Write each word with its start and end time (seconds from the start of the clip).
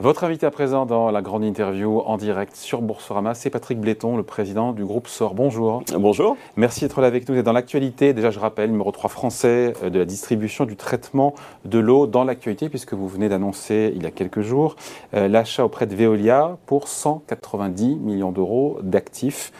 Votre 0.00 0.22
invité 0.22 0.46
à 0.46 0.52
présent 0.52 0.86
dans 0.86 1.10
la 1.10 1.22
grande 1.22 1.42
interview 1.42 1.98
en 1.98 2.18
direct 2.18 2.54
sur 2.54 2.82
Boursorama, 2.82 3.34
c'est 3.34 3.50
Patrick 3.50 3.80
Bléton, 3.80 4.16
le 4.16 4.22
président 4.22 4.72
du 4.72 4.84
groupe 4.84 5.08
SOR. 5.08 5.34
Bonjour. 5.34 5.82
Bonjour. 5.92 6.36
Merci 6.54 6.82
d'être 6.82 7.00
là 7.00 7.08
avec 7.08 7.28
nous. 7.28 7.34
Et 7.34 7.42
dans 7.42 7.52
l'actualité, 7.52 8.12
déjà 8.12 8.30
je 8.30 8.38
rappelle, 8.38 8.70
numéro 8.70 8.92
3 8.92 9.10
français 9.10 9.72
euh, 9.82 9.90
de 9.90 9.98
la 9.98 10.04
distribution 10.04 10.66
du 10.66 10.76
traitement 10.76 11.34
de 11.64 11.80
l'eau 11.80 12.06
dans 12.06 12.22
l'actualité, 12.22 12.68
puisque 12.68 12.94
vous 12.94 13.08
venez 13.08 13.28
d'annoncer 13.28 13.92
il 13.96 14.04
y 14.04 14.06
a 14.06 14.12
quelques 14.12 14.42
jours 14.42 14.76
euh, 15.14 15.26
l'achat 15.26 15.64
auprès 15.64 15.88
de 15.88 15.96
Veolia 15.96 16.58
pour 16.66 16.86
190 16.86 17.96
millions 17.96 18.30
d'euros 18.30 18.78
d'actifs. 18.84 19.50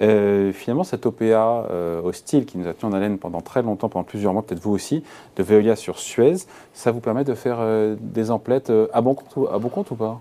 Euh, 0.00 0.52
finalement, 0.52 0.84
cette 0.84 1.06
OPA 1.06 1.66
hostile 2.04 2.46
qui 2.46 2.58
nous 2.58 2.68
a 2.68 2.74
tenu 2.74 2.92
en 2.92 2.94
haleine 2.94 3.18
pendant 3.18 3.40
très 3.40 3.62
longtemps, 3.62 3.88
pendant 3.88 4.04
plusieurs 4.04 4.32
mois, 4.32 4.42
peut-être 4.42 4.60
vous 4.60 4.72
aussi, 4.72 5.02
de 5.36 5.42
Veolia 5.42 5.76
sur 5.76 5.98
Suez, 5.98 6.36
ça 6.72 6.90
vous 6.92 7.00
permet 7.00 7.24
de 7.24 7.34
faire 7.34 7.58
des 8.00 8.30
emplettes 8.30 8.72
à 8.92 9.00
bon 9.00 9.14
compte, 9.14 9.48
à 9.52 9.58
bon 9.58 9.68
compte 9.68 9.90
ou 9.90 9.96
pas? 9.96 10.20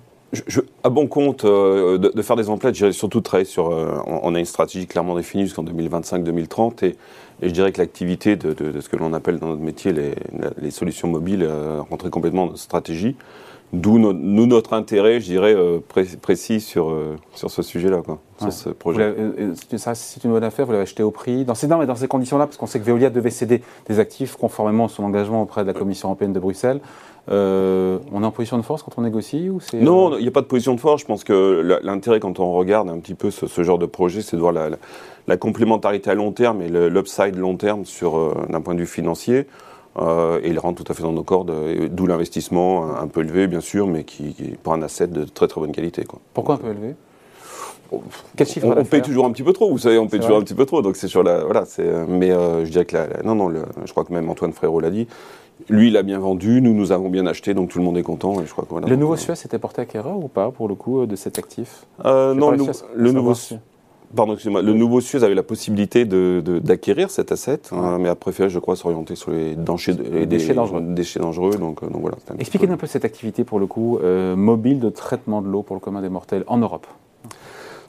À 0.83 0.89
bon 0.89 1.07
compte 1.07 1.45
de, 1.45 2.21
faire 2.21 2.35
des 2.35 2.49
emplettes, 2.49 2.75
j'irai 2.75 2.91
surtout 2.91 3.21
travailler 3.21 3.45
sur. 3.45 3.69
on, 4.07 4.35
a 4.35 4.39
une 4.39 4.45
stratégie 4.45 4.87
clairement 4.87 5.15
définie 5.15 5.45
jusqu'en 5.45 5.63
2025-2030 5.63 6.85
et, 6.85 6.95
je 7.41 7.49
dirais 7.49 7.71
que 7.71 7.79
l'activité 7.79 8.35
de, 8.35 8.79
ce 8.79 8.89
que 8.89 8.95
l'on 8.95 9.13
appelle 9.13 9.39
dans 9.39 9.47
notre 9.47 9.61
métier 9.61 9.93
les, 9.93 10.71
solutions 10.71 11.07
mobiles 11.07 11.43
euh, 11.43 11.81
rentrait 11.89 12.09
complètement 12.09 12.45
dans 12.45 12.51
notre 12.51 12.63
stratégie. 12.63 13.15
D'où 13.73 13.99
nous, 13.99 14.45
notre 14.45 14.73
intérêt, 14.73 15.19
je 15.19 15.25
dirais, 15.25 15.53
euh, 15.53 15.79
précis 16.21 16.61
sur, 16.61 16.89
euh, 16.89 17.17
sur 17.33 17.51
ce 17.51 17.61
sujet-là, 17.61 18.01
sur 18.39 18.53
ce 18.53 18.69
projet. 18.69 19.13
C'est 19.57 20.23
une 20.23 20.31
bonne 20.31 20.43
affaire, 20.43 20.65
vous 20.65 20.71
l'avez 20.71 20.83
acheté 20.83 21.03
au 21.03 21.11
prix. 21.11 21.43
Dans 21.43 21.53
ces, 21.53 21.67
dans 21.67 21.95
ces 21.95 22.07
conditions-là, 22.07 22.45
parce 22.45 22.55
qu'on 22.55 22.65
sait 22.65 22.79
que 22.79 22.85
Veolia 22.85 23.09
devait 23.09 23.29
céder 23.29 23.61
des 23.87 23.99
actifs 23.99 24.37
conformément 24.37 24.85
à 24.85 24.87
son 24.87 25.03
engagement 25.03 25.41
auprès 25.41 25.63
de 25.63 25.67
la 25.67 25.73
Commission 25.73 26.07
européenne 26.07 26.31
de 26.31 26.39
Bruxelles. 26.39 26.79
Euh, 27.29 27.99
on 28.13 28.23
est 28.23 28.25
en 28.25 28.31
position 28.31 28.57
de 28.57 28.61
force 28.61 28.83
quand 28.83 28.93
on 28.95 29.01
négocie 29.01 29.49
ou 29.49 29.59
Non, 29.73 30.17
il 30.17 30.21
n'y 30.21 30.29
a 30.29 30.31
pas 30.31 30.39
de 30.39 30.45
position 30.45 30.73
de 30.73 30.79
force. 30.79 31.01
Je 31.01 31.07
pense 31.07 31.25
que 31.25 31.79
l'intérêt 31.83 32.21
quand 32.21 32.39
on 32.39 32.53
regarde 32.53 32.89
un 32.89 32.99
petit 32.99 33.15
peu 33.15 33.31
ce, 33.31 33.63
genre 33.63 33.77
de 33.77 33.85
projet, 33.85 34.21
c'est 34.21 34.37
de 34.37 34.41
voir 34.41 34.53
la, 34.53 35.37
complémentarité 35.37 36.09
à 36.09 36.13
long 36.13 36.31
terme 36.31 36.61
et 36.61 36.69
l'upside 36.69 37.35
long 37.35 37.57
terme 37.57 37.83
sur 37.83 38.33
d'un 38.47 38.61
point 38.61 38.75
de 38.75 38.79
vue 38.79 38.87
financier. 38.87 39.45
Euh, 39.97 40.39
et 40.43 40.49
il 40.49 40.59
rentre 40.59 40.83
tout 40.83 40.91
à 40.91 40.95
fait 40.95 41.03
dans 41.03 41.11
nos 41.11 41.23
cordes, 41.23 41.51
d'où 41.89 42.05
l'investissement 42.05 42.95
un, 42.97 43.07
peu 43.07 43.21
élevé 43.21 43.47
bien 43.47 43.61
sûr, 43.61 43.87
mais 43.87 44.03
qui, 44.03 44.35
pour 44.61 44.73
un 44.73 44.81
asset 44.81 45.07
de 45.07 45.23
très 45.23 45.47
très 45.47 45.59
bonne 45.59 45.71
qualité. 45.71 46.03
Quoi. 46.03 46.19
Pourquoi 46.33 46.55
un 46.55 46.57
peu 46.59 46.69
élevé? 46.69 46.95
Quel 48.35 48.47
chiffre 48.47 48.67
on, 48.67 48.83
paye 48.83 49.01
toujours 49.01 49.25
un 49.25 49.31
petit 49.31 49.43
peu 49.43 49.53
trop, 49.53 49.69
vous 49.69 49.77
savez, 49.77 49.97
on 49.97 50.07
paye 50.07 50.19
toujours 50.19 50.37
un 50.37 50.43
petit 50.43 50.53
peu 50.53 50.65
trop. 50.65 50.81
Donc 50.81 50.97
c'est 50.97 51.07
sur 51.07 51.23
la, 51.23 51.43
voilà, 51.43 51.65
c'est. 51.65 51.89
Mais 52.07 52.31
euh, 52.31 52.65
je 52.65 52.71
dirais 52.71 52.85
que 52.85 52.95
la, 52.95 53.23
non, 53.23 53.35
non, 53.35 53.51
je 53.85 53.91
crois 53.91 54.03
que 54.03 54.13
même 54.13 54.29
Antoine 54.29 54.53
Frérot 54.53 54.79
l'a 54.79 54.89
dit. 54.89 55.07
Lui, 55.69 55.87
il 55.87 55.97
a 55.97 56.03
bien 56.03 56.19
vendu, 56.19 56.61
nous, 56.61 56.73
nous 56.73 56.91
avons 56.91 57.09
bien 57.09 57.25
acheté, 57.25 57.55
donc 57.55 57.69
tout 57.69 57.79
le 57.79 57.85
monde 57.85 57.97
est 57.97 58.03
content. 58.03 58.41
Et 58.41 58.45
je 58.45 58.51
crois 58.51 58.65
que, 58.65 58.87
le 58.87 58.95
nouveau 58.95 59.15
Suez 59.15 59.33
était 59.33 59.57
porté 59.57 59.81
à 59.81 59.83
acquéreur 59.83 60.17
ou 60.23 60.27
pas 60.27 60.51
pour 60.51 60.67
le 60.67 60.75
coup 60.75 61.05
de 61.07 61.15
cet 61.15 61.39
actif? 61.39 61.87
Euh, 62.05 62.35
Non, 62.35 62.51
le, 62.51 62.57
le 62.95 63.11
nouveau. 63.11 63.33
Pardon, 64.15 64.33
excusez-moi. 64.33 64.61
Le 64.61 64.73
nouveau 64.73 65.01
Suez 65.01 65.23
avait 65.23 65.35
la 65.35 65.43
possibilité 65.43 66.05
d'acquérir 66.05 67.09
cet 67.09 67.31
asset, 67.31 67.59
hein, 67.71 67.97
mais 67.99 68.07
a 68.07 68.15
préféré, 68.15 68.49
je 68.49 68.59
crois, 68.59 68.75
s'orienter 68.75 69.15
sur 69.15 69.31
les, 69.31 69.49
les 69.49 70.25
déchets, 70.25 70.53
dangereux. 70.53 70.81
déchets 70.81 71.19
dangereux. 71.19 71.57
Donc, 71.57 71.83
euh, 71.83 71.89
donc 71.89 72.01
voilà, 72.01 72.17
Expliquez-nous 72.39 72.73
un 72.73 72.77
peu 72.77 72.87
cette 72.87 73.05
activité, 73.05 73.43
pour 73.43 73.59
le 73.59 73.67
coup, 73.67 73.97
euh, 73.97 74.35
mobile 74.35 74.79
de 74.79 74.89
traitement 74.89 75.41
de 75.41 75.49
l'eau 75.49 75.61
pour 75.61 75.75
le 75.75 75.81
commun 75.81 76.01
des 76.01 76.09
mortels 76.09 76.45
en 76.47 76.57
Europe. 76.57 76.87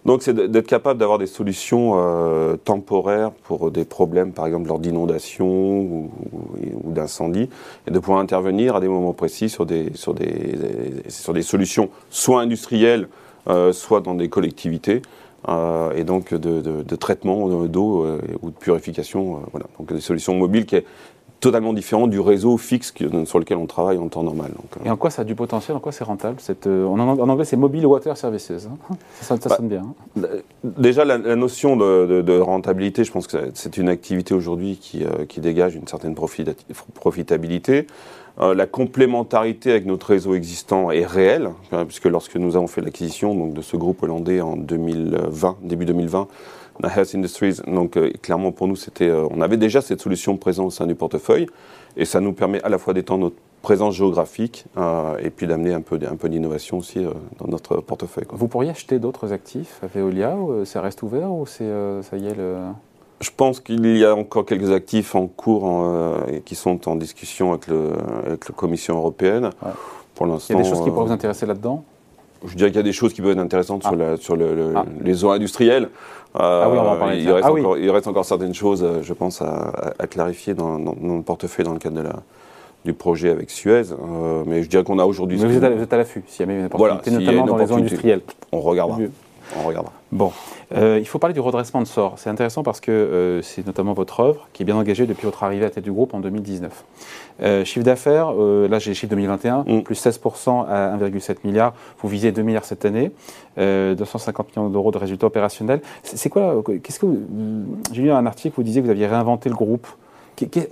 Donc 0.04 0.22
c'est 0.22 0.32
d'être 0.34 0.66
capable 0.66 0.98
d'avoir 0.98 1.18
des 1.18 1.26
solutions 1.26 1.94
euh, 1.96 2.56
temporaires 2.56 3.32
pour 3.32 3.70
des 3.70 3.84
problèmes, 3.84 4.32
par 4.32 4.46
exemple 4.46 4.68
lors 4.68 4.78
d'inondations 4.78 5.80
ou, 5.80 6.10
ou 6.84 6.92
d'incendies, 6.92 7.48
et 7.86 7.90
de 7.90 7.98
pouvoir 7.98 8.20
intervenir 8.20 8.76
à 8.76 8.80
des 8.80 8.88
moments 8.88 9.12
précis 9.12 9.48
sur 9.48 9.66
des, 9.66 9.90
sur 9.94 10.14
des, 10.14 10.56
sur 11.08 11.34
des 11.34 11.42
solutions 11.42 11.90
soit 12.10 12.40
industrielles, 12.40 13.08
soit 13.72 14.00
dans 14.00 14.14
des 14.14 14.28
collectivités. 14.28 15.02
Euh, 15.46 15.92
et 15.94 16.02
donc 16.02 16.34
de, 16.34 16.60
de, 16.60 16.96
traitement 16.96 17.48
d'eau 17.66 18.04
euh, 18.04 18.20
ou 18.42 18.50
de 18.50 18.56
purification. 18.56 19.36
Euh, 19.36 19.40
voilà. 19.52 19.66
Donc 19.78 19.92
des 19.92 20.00
solutions 20.00 20.34
mobiles 20.34 20.66
qui 20.66 20.76
est 20.76 20.84
totalement 21.38 21.72
différent 21.72 22.08
du 22.08 22.18
réseau 22.18 22.56
fixe 22.56 22.92
sur 23.24 23.38
lequel 23.38 23.58
on 23.58 23.66
travaille 23.66 23.96
en 23.96 24.08
temps 24.08 24.24
normal. 24.24 24.50
et 24.84 24.90
en 24.90 24.96
quoi 24.96 25.08
ça 25.10 25.22
a 25.22 25.24
du 25.24 25.36
potentiel 25.36 25.76
En 25.76 25.80
quoi 25.80 25.92
c'est 25.92 26.02
rentable 26.02 26.40
cette, 26.40 26.66
en, 26.66 26.98
anglais, 26.98 27.44
c'est 27.44 27.56
Mobile 27.56 27.86
Water 27.86 28.16
Services. 28.16 28.50
Hein. 28.50 28.96
ça, 29.20 29.36
ça, 29.36 29.48
bah, 29.48 29.56
sonne 29.56 29.68
bien. 29.68 29.84
Hein. 30.16 30.26
déjà, 30.64 31.04
la, 31.04 31.36
notion 31.36 31.76
de, 31.76 32.40
rentabilité, 32.40 33.04
je 33.04 33.12
pense 33.12 33.28
que 33.28 33.36
c'est 33.54 33.76
une 33.76 33.88
activité 33.88 34.34
aujourd'hui 34.34 34.78
qui, 34.78 35.04
qui, 35.28 35.40
dégage 35.40 35.76
une 35.76 35.86
certaine 35.86 36.16
profitabilité. 36.16 37.86
Euh, 38.40 38.54
la 38.54 38.66
complémentarité 38.66 39.70
avec 39.70 39.86
notre 39.86 40.08
réseau 40.08 40.34
existant 40.34 40.90
est 40.90 41.04
réelle, 41.04 41.50
hein, 41.72 41.84
puisque 41.84 42.04
lorsque 42.04 42.36
nous 42.36 42.56
avons 42.56 42.68
fait 42.68 42.80
l'acquisition 42.80 43.48
de 43.48 43.60
ce 43.60 43.76
groupe 43.76 44.02
hollandais 44.02 44.40
en 44.40 44.56
2020, 44.56 45.58
début 45.62 45.84
2020, 45.84 46.28
la 46.80 46.96
Health 46.96 47.16
Industries, 47.16 47.56
donc 47.66 47.96
euh, 47.96 48.10
clairement 48.22 48.52
pour 48.52 48.68
nous, 48.68 48.76
c'était, 48.76 49.08
euh, 49.08 49.26
on 49.30 49.40
avait 49.40 49.56
déjà 49.56 49.80
cette 49.80 50.00
solution 50.00 50.36
présente 50.36 50.68
au 50.68 50.70
sein 50.70 50.86
du 50.86 50.94
portefeuille, 50.94 51.46
et 51.96 52.04
ça 52.04 52.20
nous 52.20 52.32
permet 52.32 52.62
à 52.62 52.68
la 52.68 52.78
fois 52.78 52.94
d'étendre 52.94 53.24
notre 53.24 53.36
présence 53.60 53.96
géographique 53.96 54.66
et 55.20 55.30
puis 55.30 55.48
d'amener 55.48 55.74
un 55.74 55.80
peu, 55.80 55.98
peu 55.98 56.28
d'innovation 56.28 56.78
aussi 56.78 57.04
dans 57.38 57.48
notre 57.48 57.78
portefeuille. 57.78 58.24
Vous 58.30 58.46
pourriez 58.46 58.70
acheter 58.70 59.00
d'autres 59.00 59.32
actifs 59.32 59.80
à 59.82 59.88
Veolia 59.88 60.36
ou 60.36 60.64
ça 60.64 60.80
reste 60.80 61.02
ouvert 61.02 61.32
ou 61.32 61.44
ça 61.44 61.64
y 61.64 62.26
est 62.28 62.36
le... 62.36 62.58
Je 63.20 63.30
pense 63.36 63.58
qu'il 63.58 63.96
y 63.96 64.04
a 64.04 64.14
encore 64.14 64.46
quelques 64.46 64.70
actifs 64.70 65.14
en 65.14 65.26
cours 65.26 65.64
euh, 65.66 66.18
et 66.32 66.40
qui 66.40 66.54
sont 66.54 66.88
en 66.88 66.94
discussion 66.94 67.52
avec, 67.52 67.66
le, 67.66 67.92
avec 68.24 68.48
la 68.48 68.54
Commission 68.54 68.96
européenne. 68.96 69.50
Pour 70.14 70.26
l'instant, 70.26 70.54
il 70.54 70.56
y 70.58 70.60
a 70.60 70.62
des 70.62 70.68
choses 70.68 70.84
qui 70.84 70.90
pourraient 70.90 71.06
vous 71.06 71.10
euh, 71.10 71.14
intéresser 71.14 71.46
là-dedans? 71.46 71.84
Je 72.46 72.54
dirais 72.54 72.70
qu'il 72.70 72.76
y 72.76 72.80
a 72.80 72.84
des 72.84 72.92
choses 72.92 73.12
qui 73.12 73.20
peuvent 73.20 73.32
être 73.32 73.38
intéressantes 73.38 73.82
sur, 73.82 73.96
ah. 74.00 74.16
sur 74.16 74.36
le, 74.36 74.72
ah. 74.76 74.84
les 75.02 75.24
eaux 75.24 75.30
industrielles. 75.30 75.88
ah 76.34 76.68
oui, 76.70 76.78
on 76.78 76.84
va 76.84 76.90
en 76.92 76.96
parler. 76.96 77.20
Il, 77.20 77.32
reste 77.32 77.46
ah 77.48 77.52
encore, 77.52 77.76
il 77.78 77.90
reste 77.90 78.06
encore 78.06 78.24
certaines 78.24 78.54
choses, 78.54 78.84
euh, 78.84 79.02
je 79.02 79.12
pense, 79.12 79.42
à, 79.42 80.06
clarifier 80.08 80.54
dans, 80.54 80.78
dans, 80.78 81.16
le 81.16 81.22
portefeuille 81.22 81.64
dans 81.64 81.72
le 81.72 81.80
cadre 81.80 81.96
de 81.96 82.02
la, 82.02 82.14
du 82.84 82.92
projet 82.92 83.30
avec 83.30 83.50
Suez. 83.50 83.82
mais 84.46 84.62
je 84.62 84.68
dirais 84.68 84.84
qu'on 84.84 85.00
a 85.00 85.04
aujourd'hui. 85.04 85.38
Mais 85.40 85.48
vous 85.48 85.82
êtes 85.82 85.92
à, 85.92 85.96
l'affût, 85.96 86.22
s'il 86.28 86.46
y 86.46 86.48
a 86.48 86.52
une 86.52 86.66
opportunité, 86.66 87.10
voilà, 87.10 87.32
notamment 87.32 87.46
dans 87.46 87.56
les 87.56 87.72
eaux 87.72 87.76
industrielles. 87.76 88.20
On 88.52 88.60
regardera. 88.60 88.98
On 89.56 89.62
regardera. 89.66 89.92
Bon, 90.12 90.32
euh, 90.74 90.98
il 90.98 91.06
faut 91.06 91.18
parler 91.18 91.34
du 91.34 91.40
redressement 91.40 91.80
de 91.80 91.86
sort. 91.86 92.14
C'est 92.16 92.30
intéressant 92.30 92.62
parce 92.62 92.80
que 92.80 92.90
euh, 92.90 93.42
c'est 93.42 93.66
notamment 93.66 93.92
votre 93.92 94.20
œuvre 94.20 94.48
qui 94.52 94.62
est 94.62 94.66
bien 94.66 94.76
engagée 94.76 95.06
depuis 95.06 95.24
votre 95.24 95.42
arrivée 95.42 95.64
à 95.64 95.70
tête 95.70 95.84
du 95.84 95.92
groupe 95.92 96.14
en 96.14 96.20
2019. 96.20 96.84
Euh, 97.40 97.64
chiffre 97.64 97.84
d'affaires, 97.84 98.32
là 98.32 98.78
j'ai 98.78 98.90
les 98.90 98.94
chiffres 98.94 99.10
2021, 99.10 99.64
mm. 99.66 99.82
plus 99.82 100.04
16% 100.04 100.66
à 100.66 100.96
1,7 100.96 101.36
milliard. 101.44 101.74
Vous 102.00 102.08
visez 102.08 102.32
2 102.32 102.42
milliards 102.42 102.64
cette 102.64 102.84
année, 102.84 103.10
250 103.56 104.56
millions 104.56 104.68
d'euros 104.68 104.90
de 104.90 104.98
résultats 104.98 105.26
opérationnels. 105.26 105.80
C'est 106.02 106.30
quoi 106.30 106.62
Qu'est-ce 106.82 107.00
que 107.00 107.06
j'ai 107.92 108.02
lu 108.02 108.10
un 108.10 108.26
article 108.26 108.54
où 108.54 108.62
vous 108.62 108.64
disiez 108.64 108.80
que 108.80 108.86
vous 108.86 108.92
aviez 108.92 109.06
réinventé 109.06 109.48
le 109.48 109.54
groupe. 109.54 109.86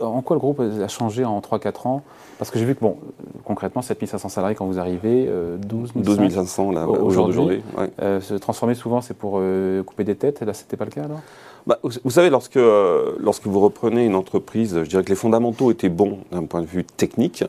En 0.01 0.23
quoi 0.23 0.37
le 0.37 0.41
groupe 0.41 0.61
a 0.61 0.89
changé 0.89 1.25
en 1.25 1.41
3-4 1.41 1.89
ans? 1.89 2.03
Parce 2.39 2.51
que 2.51 2.59
j'ai 2.59 2.65
vu 2.65 2.75
que, 2.75 2.81
bon, 2.81 2.99
concrètement, 3.45 3.83
7500 3.83 4.29
salariés 4.29 4.57
quand 4.57 4.67
vous 4.67 4.79
arrivez, 4.79 5.29
12 5.59 5.93
500 6.31 6.73
là, 6.73 6.89
aujourd'hui. 6.89 7.63
Euh, 8.03 8.21
se 8.21 8.35
transformer 8.35 8.75
souvent, 8.75 9.01
c'est 9.01 9.15
pour 9.15 9.39
euh, 9.39 9.83
couper 9.83 10.05
des 10.05 10.15
têtes, 10.15 10.43
là, 10.43 10.55
c'était 10.55 10.77
pas 10.77 10.85
le 10.85 10.91
cas 10.91 11.05
alors? 11.05 11.21
Bah, 11.67 11.79
vous, 11.83 12.11
savez, 12.11 12.31
lorsque, 12.31 12.57
euh, 12.57 13.17
lorsque 13.19 13.47
vous 13.47 13.59
reprenez 13.59 14.05
une 14.05 14.15
entreprise, 14.15 14.83
je 14.85 14.89
dirais 14.89 15.03
que 15.03 15.09
les 15.09 15.17
fondamentaux 15.17 15.73
étaient 15.73 15.89
bons 15.89 16.19
d'un 16.31 16.45
point 16.45 16.61
de 16.61 16.67
vue 16.67 16.85
technique. 16.85 17.45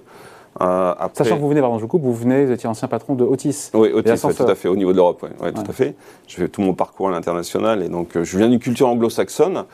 Sachant 0.60 1.36
que 1.36 1.42
vous 1.42 1.50
venez, 1.50 1.62
pardon, 1.62 1.78
je 1.78 1.86
coupe, 1.86 2.02
vous 2.02 2.16
venez, 2.16 2.46
vous 2.46 2.52
étiez 2.52 2.68
ancien 2.68 2.88
patron 2.88 3.14
de 3.14 3.24
Otis. 3.24 3.70
Oui, 3.76 3.92
Otis, 3.94 4.20
tout 4.20 4.44
à 4.44 4.56
fait, 4.56 4.68
au 4.68 4.76
niveau 4.76 4.92
de 4.92 4.98
l'Europe, 4.98 5.24
ouais, 5.40 5.52
tout 5.52 5.70
à 5.70 5.74
fait. 5.74 5.94
Je 6.26 6.36
fais 6.36 6.48
tout 6.48 6.62
mon 6.62 6.74
parcours 6.74 7.10
à 7.10 7.12
l'international 7.12 7.84
et 7.84 7.90
donc 7.90 8.20
je 8.20 8.38
viens 8.40 8.50
d'une 8.50 8.60
culture 8.60 8.88
anglo-saxonne. 8.88 9.66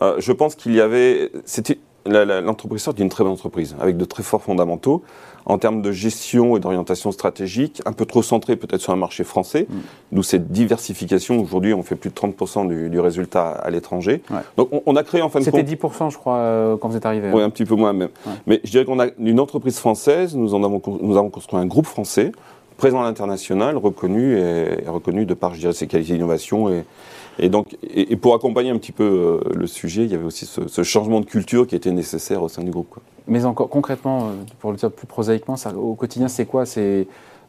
je 0.00 0.32
pense 0.32 0.54
qu'il 0.54 0.74
y 0.74 0.80
avait, 0.80 1.30
c'était 1.44 1.78
l'entreprise 2.06 2.82
sort 2.82 2.94
d'une 2.94 3.08
très 3.08 3.24
bonne 3.24 3.32
entreprise, 3.32 3.76
avec 3.80 3.96
de 3.96 4.04
très 4.04 4.22
forts 4.22 4.42
fondamentaux, 4.42 5.02
en 5.46 5.58
termes 5.58 5.82
de 5.82 5.92
gestion 5.92 6.56
et 6.56 6.60
d'orientation 6.60 7.12
stratégique, 7.12 7.80
un 7.86 7.92
peu 7.92 8.04
trop 8.04 8.22
centré 8.22 8.56
peut-être 8.56 8.80
sur 8.80 8.92
un 8.92 8.96
marché 8.96 9.24
français, 9.24 9.66
mm. 9.68 9.74
d'où 10.12 10.22
cette 10.22 10.50
diversification. 10.50 11.40
Aujourd'hui, 11.40 11.74
on 11.74 11.82
fait 11.82 11.96
plus 11.96 12.10
de 12.10 12.14
30% 12.14 12.88
du, 12.88 13.00
résultat 13.00 13.50
à 13.50 13.70
l'étranger. 13.70 14.22
Donc, 14.56 14.68
on, 14.84 14.96
a 14.96 15.02
créé 15.02 15.22
en 15.22 15.28
fin 15.28 15.40
de 15.40 15.44
compte... 15.44 15.54
C'était 15.66 15.76
10%, 15.76 16.10
je 16.10 16.18
crois, 16.18 16.36
euh, 16.36 16.76
quand 16.76 16.88
vous 16.88 16.96
êtes 16.96 17.06
arrivé. 17.06 17.30
Oui, 17.32 17.42
un 17.42 17.50
petit 17.50 17.64
peu 17.64 17.74
moins 17.74 17.92
même. 17.92 18.10
Mais 18.46 18.60
je 18.64 18.70
dirais 18.70 18.84
qu'on 18.84 19.00
a 19.00 19.06
une 19.18 19.40
entreprise 19.40 19.78
française, 19.78 20.36
nous, 20.36 20.54
en 20.54 20.62
avons, 20.62 20.82
nous 21.00 21.16
avons 21.16 21.30
construit 21.30 21.58
un 21.58 21.66
groupe 21.66 21.86
français, 21.86 22.32
présent 22.76 23.00
à 23.00 23.04
l'international, 23.04 23.76
reconnu, 23.76 24.38
et, 24.38 24.88
reconnu 24.88 25.26
de 25.26 25.34
par, 25.34 25.54
je 25.54 25.60
dirais, 25.60 25.72
ses 25.72 25.86
qualités 25.86 26.14
d'innovation 26.14 26.70
et, 26.70 26.84
et 27.40 27.48
donc, 27.48 27.76
et, 27.82 28.16
pour 28.16 28.34
accompagner 28.34 28.70
un 28.70 28.78
petit 28.78 28.92
peu 28.92 29.04
euh, 29.04 29.52
le 29.54 29.66
sujet, 29.66 30.04
il 30.04 30.10
y 30.10 30.14
avait 30.14 30.24
aussi 30.24 30.46
ce, 30.46 30.82
changement 30.82 31.20
de 31.20 31.26
culture 31.26 31.66
qui 31.66 31.74
était 31.74 31.90
nécessaire 31.90 32.42
au 32.42 32.48
sein 32.48 32.62
du 32.62 32.70
groupe. 32.70 32.98
Mais 33.26 33.44
encore 33.44 33.68
concrètement, 33.68 34.28
euh, 34.28 34.32
pour 34.58 34.70
le 34.70 34.76
dire 34.76 34.90
plus 34.90 35.06
prosaïquement, 35.06 35.56
ça, 35.56 35.74
au 35.74 35.94
quotidien, 35.94 36.28
c'est 36.28 36.46
quoi? 36.46 36.66
C'est 36.66 37.06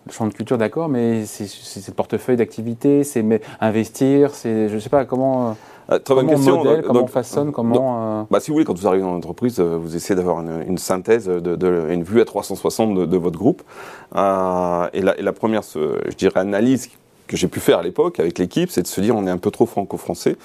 le 0.08 0.12
champ 0.12 0.26
de 0.26 0.34
culture, 0.34 0.58
d'accord, 0.58 0.90
mais 0.90 1.26
c'est 1.26 1.46
le 1.88 1.94
portefeuille 1.94 2.38
d'activité, 2.38 3.04
c'est 3.04 3.24
investir, 3.60 4.34
c'est, 4.34 4.70
je 4.70 4.76
ne 4.76 4.80
sais 4.80 4.90
pas, 4.90 5.06
comment... 5.06 5.56
Ah, 5.92 6.00
très 6.00 6.16
bonne 6.16 6.28
question. 6.28 6.58
Modèle, 6.58 6.84
comment 6.84 7.04
on 7.04 7.08
façonne, 7.08 7.52
comment. 7.52 8.22
Euh, 8.22 8.24
bah, 8.32 8.40
si 8.40 8.50
vous 8.50 8.56
voulez, 8.56 8.66
quand 8.66 8.78
vous 8.78 8.88
arrivez 8.88 9.04
dans 9.04 9.12
l'entreprise, 9.12 9.60
euh, 9.60 9.78
vous 9.78 9.96
essayez 9.96 10.16
d'avoir 10.16 10.40
une, 10.40 10.78
synthèse, 10.78 11.28
de, 11.28 11.88
une 11.90 12.04
vue 12.04 12.22
à 12.22 12.26
360 12.26 13.10
de, 13.10 13.18
votre 13.18 13.38
groupe. 13.38 13.62
Euh, 14.16 14.88
et, 14.94 15.02
la, 15.02 15.20
et, 15.20 15.22
la, 15.22 15.34
première, 15.34 15.64
je 15.64 16.16
dirais, 16.16 16.40
analyse 16.40 16.90
que 17.32 17.38
j'ai 17.38 17.48
pu 17.48 17.60
faire 17.60 17.80
à 17.80 17.84
l'époque 17.84 18.20
avec 18.20 18.38
l'équipe, 18.38 18.70
c'est 18.70 18.84
de 18.84 18.88
se 18.88 19.02
dire 19.02 19.16
on 19.16 19.26
est 19.26 19.32
un 19.32 19.38
peu 19.38 19.50
trop 19.50 19.66
franco-français. 19.66 20.36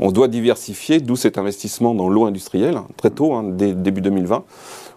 On 0.00 0.10
doit 0.12 0.28
diversifier, 0.28 1.00
d'où 1.00 1.16
cet 1.16 1.36
investissement 1.36 1.94
dans 1.94 2.08
l'eau 2.08 2.24
industrielle, 2.24 2.78
très 2.96 3.10
tôt, 3.10 3.34
hein, 3.34 3.44
dès 3.44 3.72
début 3.74 4.00
2020 4.00 4.44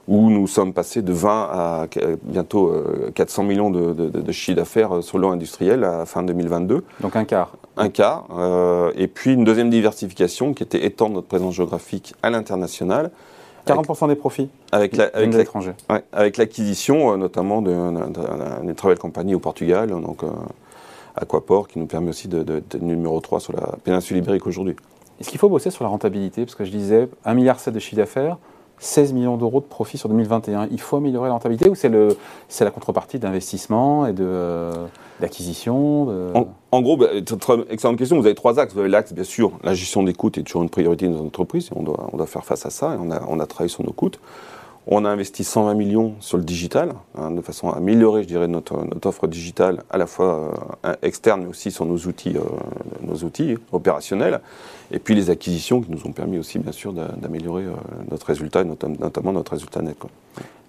où 0.08 0.32
nous 0.32 0.48
sommes 0.48 0.74
passés 0.74 1.04
de 1.04 1.14
20 1.14 1.30
à 1.52 1.88
bientôt 2.24 2.74
400 3.14 3.44
millions 3.44 3.70
de, 3.70 3.94
de, 3.94 4.10
de 4.10 4.32
chiffre 4.32 4.58
d'affaires 4.58 5.04
sur 5.04 5.20
l'eau 5.20 5.30
industrielle 5.30 5.84
à 5.84 6.08
fin 6.08 6.24
2022. 6.24 6.84
Donc 7.00 7.16
un 7.16 7.26
quart 7.26 7.52
un 7.80 7.90
euh, 8.32 8.92
et 8.96 9.08
puis 9.08 9.34
une 9.34 9.44
deuxième 9.44 9.70
diversification 9.70 10.54
qui 10.54 10.64
était 10.64 10.86
étendre 10.86 11.16
notre 11.16 11.28
présence 11.28 11.56
géographique 11.56 12.14
à 12.22 12.30
l'international. 12.30 13.12
40% 13.68 14.08
des 14.08 14.16
profits 14.16 14.50
avec 14.72 14.98
l'étranger. 14.98 15.74
avec 16.12 16.38
l'acquisition 16.38 17.14
euh, 17.14 17.18
notamment 17.18 17.62
d'une 17.62 18.76
travel 18.76 18.98
company 18.98 19.36
au 19.36 19.40
Portugal, 19.40 19.90
donc 19.90 20.24
euh, 20.24 20.28
Aquaport, 21.20 21.68
qui 21.68 21.80
nous 21.80 21.86
permet 21.86 22.10
aussi 22.10 22.28
d'être 22.28 22.80
numéro 22.80 23.20
3 23.20 23.40
sur 23.40 23.54
la 23.54 23.76
péninsule 23.84 24.18
ibérique 24.18 24.48
aujourd'hui. 24.48 24.76
Est-ce 25.20 25.30
qu'il 25.30 25.40
faut 25.40 25.50
bosser 25.50 25.70
sur 25.70 25.84
la 25.84 25.90
rentabilité? 25.90 26.46
Parce 26.46 26.56
que 26.56 26.64
je 26.64 26.72
disais 26.72 27.10
1,7 27.26 27.36
milliard 27.36 27.58
de 27.72 27.80
chiffre 27.80 27.98
d'affaires, 27.98 28.38
16 28.80 29.12
millions 29.14 29.36
d'euros 29.36 29.60
de 29.60 29.66
profit 29.66 29.98
sur 29.98 30.08
2021. 30.08 30.70
Il 30.72 30.80
faut 30.80 30.98
améliorer 30.98 31.28
la 31.28 31.34
rentabilité 31.34 31.70
ou 31.70 31.76
c'est 31.76 32.64
la 32.64 32.72
contrepartie 32.72 33.20
d'investissement 33.20 34.08
et 34.08 34.14
d'acquisition 35.20 36.08
en, 36.72 36.82
gros, 36.82 36.96
bah, 36.96 37.08
excellente 37.70 37.98
question. 37.98 38.18
Vous 38.18 38.26
avez 38.26 38.36
trois 38.36 38.60
axes. 38.60 38.74
Vous 38.74 38.80
avez 38.80 38.90
l'axe, 38.90 39.12
bien 39.12 39.26
sûr, 39.26 39.52
la 39.64 39.74
gestion 39.74 40.04
des 40.04 40.14
coûts 40.14 40.30
est 40.30 40.44
toujours 40.44 40.64
une 40.64 40.70
priorité 40.70 41.08
dans 41.08 41.16
nos 41.16 41.26
entreprises. 41.26 41.70
On 41.76 41.84
doit, 41.84 42.10
on 42.14 42.18
doit 42.18 42.28
faire 42.28 42.46
face 42.46 42.66
à 42.66 42.70
ça 42.70 42.96
et 42.96 42.98
on 43.02 43.12
a, 43.12 43.22
on 43.28 43.40
a 43.40 43.46
travaillé 43.46 43.70
sur 43.70 43.84
nos 43.84 43.92
coûts. 43.92 44.12
On 44.92 45.06
a 45.06 45.10
investi 45.10 45.44
120 45.44 45.76
millions 45.76 46.16
sur 46.20 46.38
le 46.38 46.44
digital, 46.44 46.94
hein, 47.16 47.30
de 47.30 47.42
façon 47.42 47.70
à 47.70 47.78
améliorer, 47.78 48.24
je 48.24 48.28
dirais, 48.28 48.48
notre, 48.48 48.84
notre 48.86 49.10
offre 49.10 49.28
digitale, 49.28 49.84
à 49.92 50.00
la 50.00 50.08
fois 50.08 50.52
euh, 50.84 50.96
externe, 51.04 51.42
mais 51.44 51.48
aussi 51.48 51.70
sur 51.70 51.86
nos 51.86 51.98
outils, 52.08 52.36
euh, 52.36 52.42
nos 53.04 53.18
outils 53.18 53.56
opérationnels. 53.72 54.42
Et 54.90 54.98
puis 54.98 55.14
les 55.14 55.30
acquisitions 55.30 55.82
qui 55.82 55.92
nous 55.92 56.08
ont 56.08 56.12
permis 56.12 56.40
aussi, 56.40 56.58
bien 56.58 56.72
sûr, 56.72 56.92
d'améliorer 56.92 57.66
euh, 57.66 57.74
notre 58.10 58.26
résultat, 58.26 58.64
notamment 58.64 59.32
notre 59.32 59.52
résultat 59.52 59.84
net. 59.84 59.96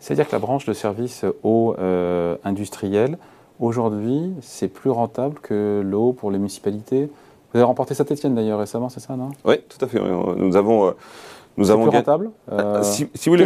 C'est-à-dire 0.00 0.28
que 0.28 0.32
la 0.32 0.38
branche 0.38 0.66
de 0.66 0.74
services 0.74 1.24
eau 1.42 1.74
industrielle, 2.44 3.16
aujourd'hui, 3.58 4.34
c'est 4.42 4.68
plus 4.68 4.90
rentable 4.90 5.38
que 5.40 5.80
l'eau 5.82 6.12
pour 6.12 6.30
les 6.30 6.36
municipalités? 6.36 7.06
Vous 7.52 7.58
avez 7.58 7.64
remporté 7.64 7.94
Saint-Etienne 7.94 8.34
d'ailleurs 8.34 8.58
récemment, 8.58 8.90
c'est 8.90 9.00
ça, 9.00 9.16
non? 9.16 9.30
Oui, 9.46 9.56
tout 9.66 9.82
à 9.82 9.88
fait. 9.88 9.98
Nous 9.98 10.56
avons 10.56 10.94
nous 11.60 11.70
avons 11.70 11.88
plus 11.88 11.96
rentable 11.96 12.30
euh, 12.50 12.82
si, 12.82 13.04
vous 13.04 13.36
voulez, 13.36 13.44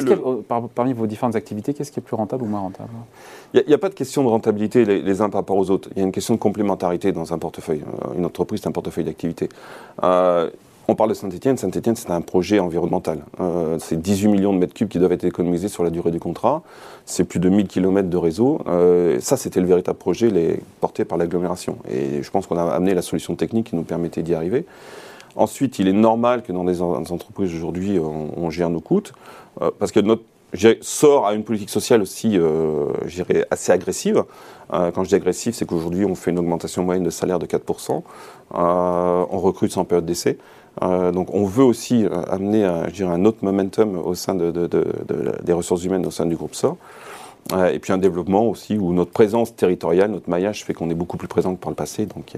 Parmi 0.74 0.92
vos 0.92 1.06
différentes 1.06 1.34
activités, 1.34 1.74
qu'est-ce 1.74 1.90
qui 1.90 1.98
est 1.98 2.02
plus 2.02 2.14
rentable 2.14 2.44
ou 2.44 2.46
moins 2.46 2.60
rentable? 2.60 2.90
Il 3.52 3.64
n'y 3.66 3.74
a, 3.74 3.78
pas 3.78 3.88
de 3.88 3.94
question 3.94 4.22
de 4.22 4.28
rentabilité 4.28 4.84
les, 4.84 5.20
uns 5.20 5.28
par 5.30 5.40
rapport 5.40 5.56
aux 5.56 5.70
autres. 5.70 5.88
Il 5.92 5.98
y 5.98 6.02
a 6.02 6.04
une 6.04 6.12
question 6.12 6.34
de 6.34 6.38
complémentarité 6.38 7.10
dans 7.10 7.32
un 7.32 7.38
portefeuille. 7.38 7.82
Euh, 7.82 8.14
une 8.16 8.24
entreprise, 8.24 8.60
c'est 8.62 8.68
un 8.68 8.72
portefeuille 8.72 9.04
d'activité. 9.04 9.48
Euh, 10.04 10.48
on 10.86 10.94
parle 10.94 11.08
de 11.08 11.14
Saint-Etienne. 11.14 11.56
Saint-Etienne, 11.56 11.96
c'est 11.96 12.10
un 12.10 12.20
projet 12.20 12.60
environnemental. 12.60 13.20
c'est 13.78 14.00
18 14.00 14.28
millions 14.28 14.52
de 14.52 14.58
mètres 14.58 14.74
cubes 14.74 14.88
qui 14.88 14.98
doivent 14.98 15.12
être 15.12 15.24
économisés 15.24 15.68
sur 15.68 15.82
la 15.82 15.90
durée 15.90 16.10
du 16.10 16.20
contrat. 16.20 16.62
C'est 17.06 17.24
plus 17.24 17.40
de 17.40 17.48
1000 17.48 17.66
km 17.66 18.08
de 18.08 18.16
réseau. 18.18 18.60
ça, 19.20 19.38
c'était 19.38 19.60
le 19.60 19.66
véritable 19.66 19.98
projet 19.98 20.28
les, 20.28 20.60
porté 20.80 21.06
par 21.06 21.16
l'agglomération. 21.16 21.78
Et 21.90 22.22
je 22.22 22.30
pense 22.30 22.46
qu'on 22.46 22.58
a 22.58 22.64
amené 22.64 22.92
la 22.92 23.00
solution 23.00 23.34
technique 23.34 23.70
qui 23.70 23.76
nous 23.76 23.82
permettait 23.82 24.22
d'y 24.22 24.34
arriver. 24.34 24.66
Ensuite, 25.36 25.78
il 25.78 25.88
est 25.88 25.92
normal 25.92 26.42
que 26.42 26.52
dans 26.52 26.64
des 26.64 26.80
entreprises 26.80 27.54
aujourd'hui, 27.54 27.98
on, 27.98 28.50
gère 28.50 28.70
nos 28.70 28.80
coûts, 28.80 29.02
euh, 29.60 29.70
parce 29.78 29.90
que 29.90 30.00
notre 30.00 30.22
sort 30.80 31.26
à 31.26 31.34
une 31.34 31.44
politique 31.44 31.70
sociale 31.70 32.02
aussi, 32.02 32.38
euh, 32.38 32.86
assez 33.50 33.72
agressive. 33.72 34.24
Euh, 34.72 34.90
quand 34.90 35.04
je 35.04 35.08
dis 35.08 35.14
agressive, 35.14 35.54
c'est 35.54 35.66
qu'aujourd'hui, 35.66 36.04
on 36.04 36.14
fait 36.14 36.30
une 36.30 36.38
augmentation 36.38 36.84
moyenne 36.84 37.04
de 37.04 37.10
salaire 37.10 37.38
de 37.38 37.46
4%. 37.46 38.02
Euh, 38.54 39.26
on 39.30 39.38
recrute 39.38 39.72
sans 39.72 39.84
période 39.84 40.06
d'essai. 40.06 40.38
donc, 40.80 41.32
on 41.32 41.44
veut 41.44 41.64
aussi 41.64 42.04
amener 42.28 42.64
un 42.64 43.24
autre 43.24 43.38
momentum 43.42 43.96
au 43.96 44.14
sein 44.14 44.34
de, 44.34 44.50
des 45.44 45.52
ressources 45.52 45.84
humaines 45.84 46.04
au 46.04 46.10
sein 46.10 46.26
du 46.26 46.34
groupe 46.34 46.54
SOR. 46.54 46.76
et 47.72 47.78
puis 47.78 47.92
un 47.92 47.98
développement 47.98 48.48
aussi 48.48 48.76
où 48.76 48.92
notre 48.92 49.12
présence 49.12 49.54
territoriale, 49.54 50.10
notre 50.10 50.28
maillage 50.28 50.64
fait 50.64 50.74
qu'on 50.74 50.90
est 50.90 50.94
beaucoup 50.96 51.16
plus 51.16 51.28
présent 51.28 51.54
que 51.54 51.60
par 51.60 51.70
le 51.70 51.76
passé. 51.76 52.06
Donc, 52.06 52.34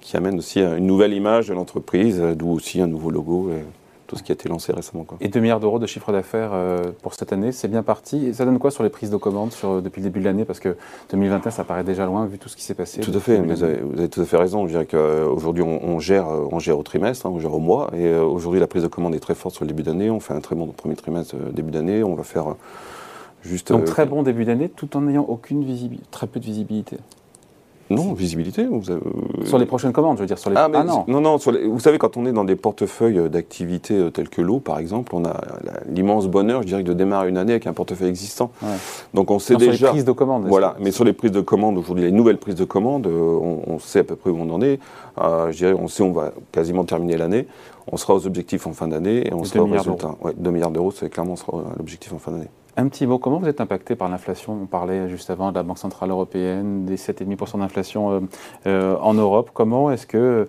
qui 0.00 0.16
amène 0.16 0.38
aussi 0.38 0.60
une 0.60 0.86
nouvelle 0.86 1.12
image 1.12 1.48
de 1.48 1.54
l'entreprise, 1.54 2.20
d'où 2.36 2.50
aussi 2.50 2.80
un 2.80 2.86
nouveau 2.86 3.10
logo. 3.10 3.50
Et 3.50 3.62
tout 4.08 4.16
ce 4.16 4.22
qui 4.22 4.32
a 4.32 4.34
été 4.34 4.48
lancé 4.48 4.72
récemment. 4.72 5.04
Quoi. 5.04 5.18
Et 5.20 5.28
2 5.28 5.38
milliards 5.38 5.60
d'euros 5.60 5.78
de 5.78 5.86
chiffre 5.86 6.10
d'affaires 6.10 6.50
euh, 6.54 6.92
pour 7.02 7.14
cette 7.14 7.32
année, 7.32 7.52
c'est 7.52 7.68
bien 7.68 7.82
parti. 7.82 8.26
Et 8.26 8.32
ça 8.32 8.44
donne 8.44 8.58
quoi 8.58 8.70
sur 8.70 8.82
les 8.82 8.88
prises 8.88 9.10
de 9.10 9.16
commandes 9.16 9.52
sur, 9.52 9.80
depuis 9.82 10.00
le 10.00 10.08
début 10.08 10.18
de 10.18 10.24
l'année? 10.24 10.44
Parce 10.44 10.58
que 10.58 10.76
2021, 11.10 11.50
ça 11.50 11.62
paraît 11.62 11.84
déjà 11.84 12.06
loin 12.06 12.26
vu 12.26 12.38
tout 12.38 12.48
ce 12.48 12.56
qui 12.56 12.62
s'est 12.62 12.74
passé. 12.74 13.02
Tout 13.02 13.12
à 13.14 13.20
fait, 13.20 13.38
vous 13.38 13.62
avez, 13.62 14.08
tout 14.08 14.22
à 14.22 14.24
fait 14.24 14.38
raison. 14.38 14.66
Je 14.66 14.72
dirais 14.72 14.86
qu'aujourd'hui, 14.86 15.62
on, 15.62 15.84
on, 15.84 16.00
gère, 16.00 16.26
on 16.26 16.58
gère 16.58 16.78
au 16.78 16.82
trimestre, 16.82 17.26
hein, 17.26 17.30
on 17.32 17.38
gère 17.38 17.54
au 17.54 17.60
mois. 17.60 17.90
Et 17.94 18.06
euh, 18.06 18.24
aujourd'hui, 18.24 18.60
la 18.60 18.66
prise 18.66 18.82
de 18.82 18.88
commande 18.88 19.14
est 19.14 19.20
très 19.20 19.34
forte 19.34 19.54
sur 19.54 19.64
le 19.64 19.68
début 19.68 19.82
d'année. 19.82 20.10
On 20.10 20.20
fait 20.20 20.34
un 20.34 20.40
très 20.40 20.56
bon 20.56 20.66
premier 20.68 20.96
trimestre 20.96 21.36
euh, 21.36 21.52
début 21.52 21.70
d'année. 21.70 22.02
On 22.02 22.14
va 22.14 22.24
faire 22.24 22.54
juste. 23.42 23.72
Donc 23.72 23.84
très 23.84 24.06
bon 24.06 24.22
début 24.22 24.46
d'année 24.46 24.70
tout 24.70 24.96
en 24.96 25.02
n'ayant 25.02 25.26
aucune 25.28 25.64
visibilité, 25.64 26.06
très 26.10 26.26
peu 26.26 26.40
de 26.40 26.46
visibilité. 26.46 26.96
Non, 27.90 28.12
visibilité. 28.12 28.66
Vous 28.66 28.90
avez... 28.90 29.00
Sur 29.44 29.58
les 29.58 29.66
prochaines 29.66 29.92
commandes, 29.92 30.16
je 30.16 30.22
veux 30.22 30.26
dire. 30.26 30.38
Sur 30.38 30.50
les... 30.50 30.56
Ah, 30.56 30.68
ah 30.72 30.84
non. 30.84 31.04
Non, 31.08 31.20
non. 31.20 31.38
Sur 31.38 31.52
vous 31.52 31.80
savez, 31.80 31.98
quand 31.98 32.16
on 32.16 32.26
est 32.26 32.32
dans 32.32 32.44
des 32.44 32.56
portefeuilles 32.56 33.30
d'activités 33.30 33.94
euh, 33.94 34.10
telles 34.10 34.28
que 34.28 34.42
l'eau, 34.42 34.60
par 34.60 34.78
exemple, 34.78 35.14
on 35.14 35.24
a 35.24 35.40
l'immense 35.88 36.28
bonheur, 36.28 36.62
je 36.62 36.68
dirais, 36.68 36.82
de 36.82 36.92
démarrer 36.92 37.28
une 37.28 37.38
année 37.38 37.52
avec 37.52 37.66
un 37.66 37.72
portefeuille 37.72 38.08
existant. 38.08 38.50
Donc 39.14 39.30
on 39.30 39.38
sait 39.38 39.56
déjà. 39.56 39.72
Sur 39.72 39.86
les 39.86 39.92
prises 39.92 40.04
de 40.04 40.12
commandes. 40.12 40.46
Voilà. 40.46 40.76
Mais 40.80 40.90
sur 40.90 41.04
les 41.04 41.12
prises 41.12 41.32
de 41.32 41.40
commandes, 41.40 41.78
aujourd'hui, 41.78 42.04
les 42.04 42.12
nouvelles 42.12 42.38
prises 42.38 42.56
de 42.56 42.64
commandes, 42.64 43.06
euh, 43.06 43.60
on, 43.66 43.78
sait 43.78 44.00
à 44.00 44.04
peu 44.04 44.16
près 44.16 44.30
où 44.30 44.38
on 44.38 44.50
en 44.50 44.60
est. 44.60 44.78
Euh, 45.20 45.50
je 45.52 45.56
dirais, 45.56 45.74
on 45.78 45.88
sait 45.88 46.02
on 46.02 46.12
va 46.12 46.32
quasiment 46.52 46.84
terminer 46.84 47.16
l'année. 47.16 47.46
On 47.90 47.96
sera 47.96 48.14
aux 48.14 48.26
objectifs 48.26 48.66
en 48.66 48.72
fin 48.72 48.88
d'année 48.88 49.26
et 49.26 49.32
on 49.32 49.44
sera 49.44 49.64
au 49.64 49.66
résultat. 49.66 50.14
Ouais, 50.20 50.32
2 50.36 50.50
milliards 50.50 50.70
d'euros, 50.70 50.90
c'est 50.90 51.08
clairement 51.08 51.36
l'objectif 51.76 52.12
en 52.12 52.18
fin 52.18 52.32
d'année. 52.32 52.48
Un 52.78 52.86
petit 52.86 53.08
mot, 53.08 53.18
comment 53.18 53.38
vous 53.38 53.48
êtes 53.48 53.60
impacté 53.60 53.96
par 53.96 54.08
l'inflation? 54.08 54.56
On 54.62 54.66
parlait 54.66 55.08
juste 55.08 55.30
avant 55.30 55.50
de 55.50 55.56
la 55.56 55.64
Banque 55.64 55.78
Centrale 55.78 56.10
Européenne, 56.10 56.84
des 56.84 56.96
7,5% 56.96 57.58
d'inflation 57.58 58.12
euh, 58.12 58.20
euh, 58.68 58.96
en 59.00 59.14
Europe. 59.14 59.50
Comment 59.52 59.90
est-ce 59.90 60.06
que 60.06 60.16
euh, 60.16 60.44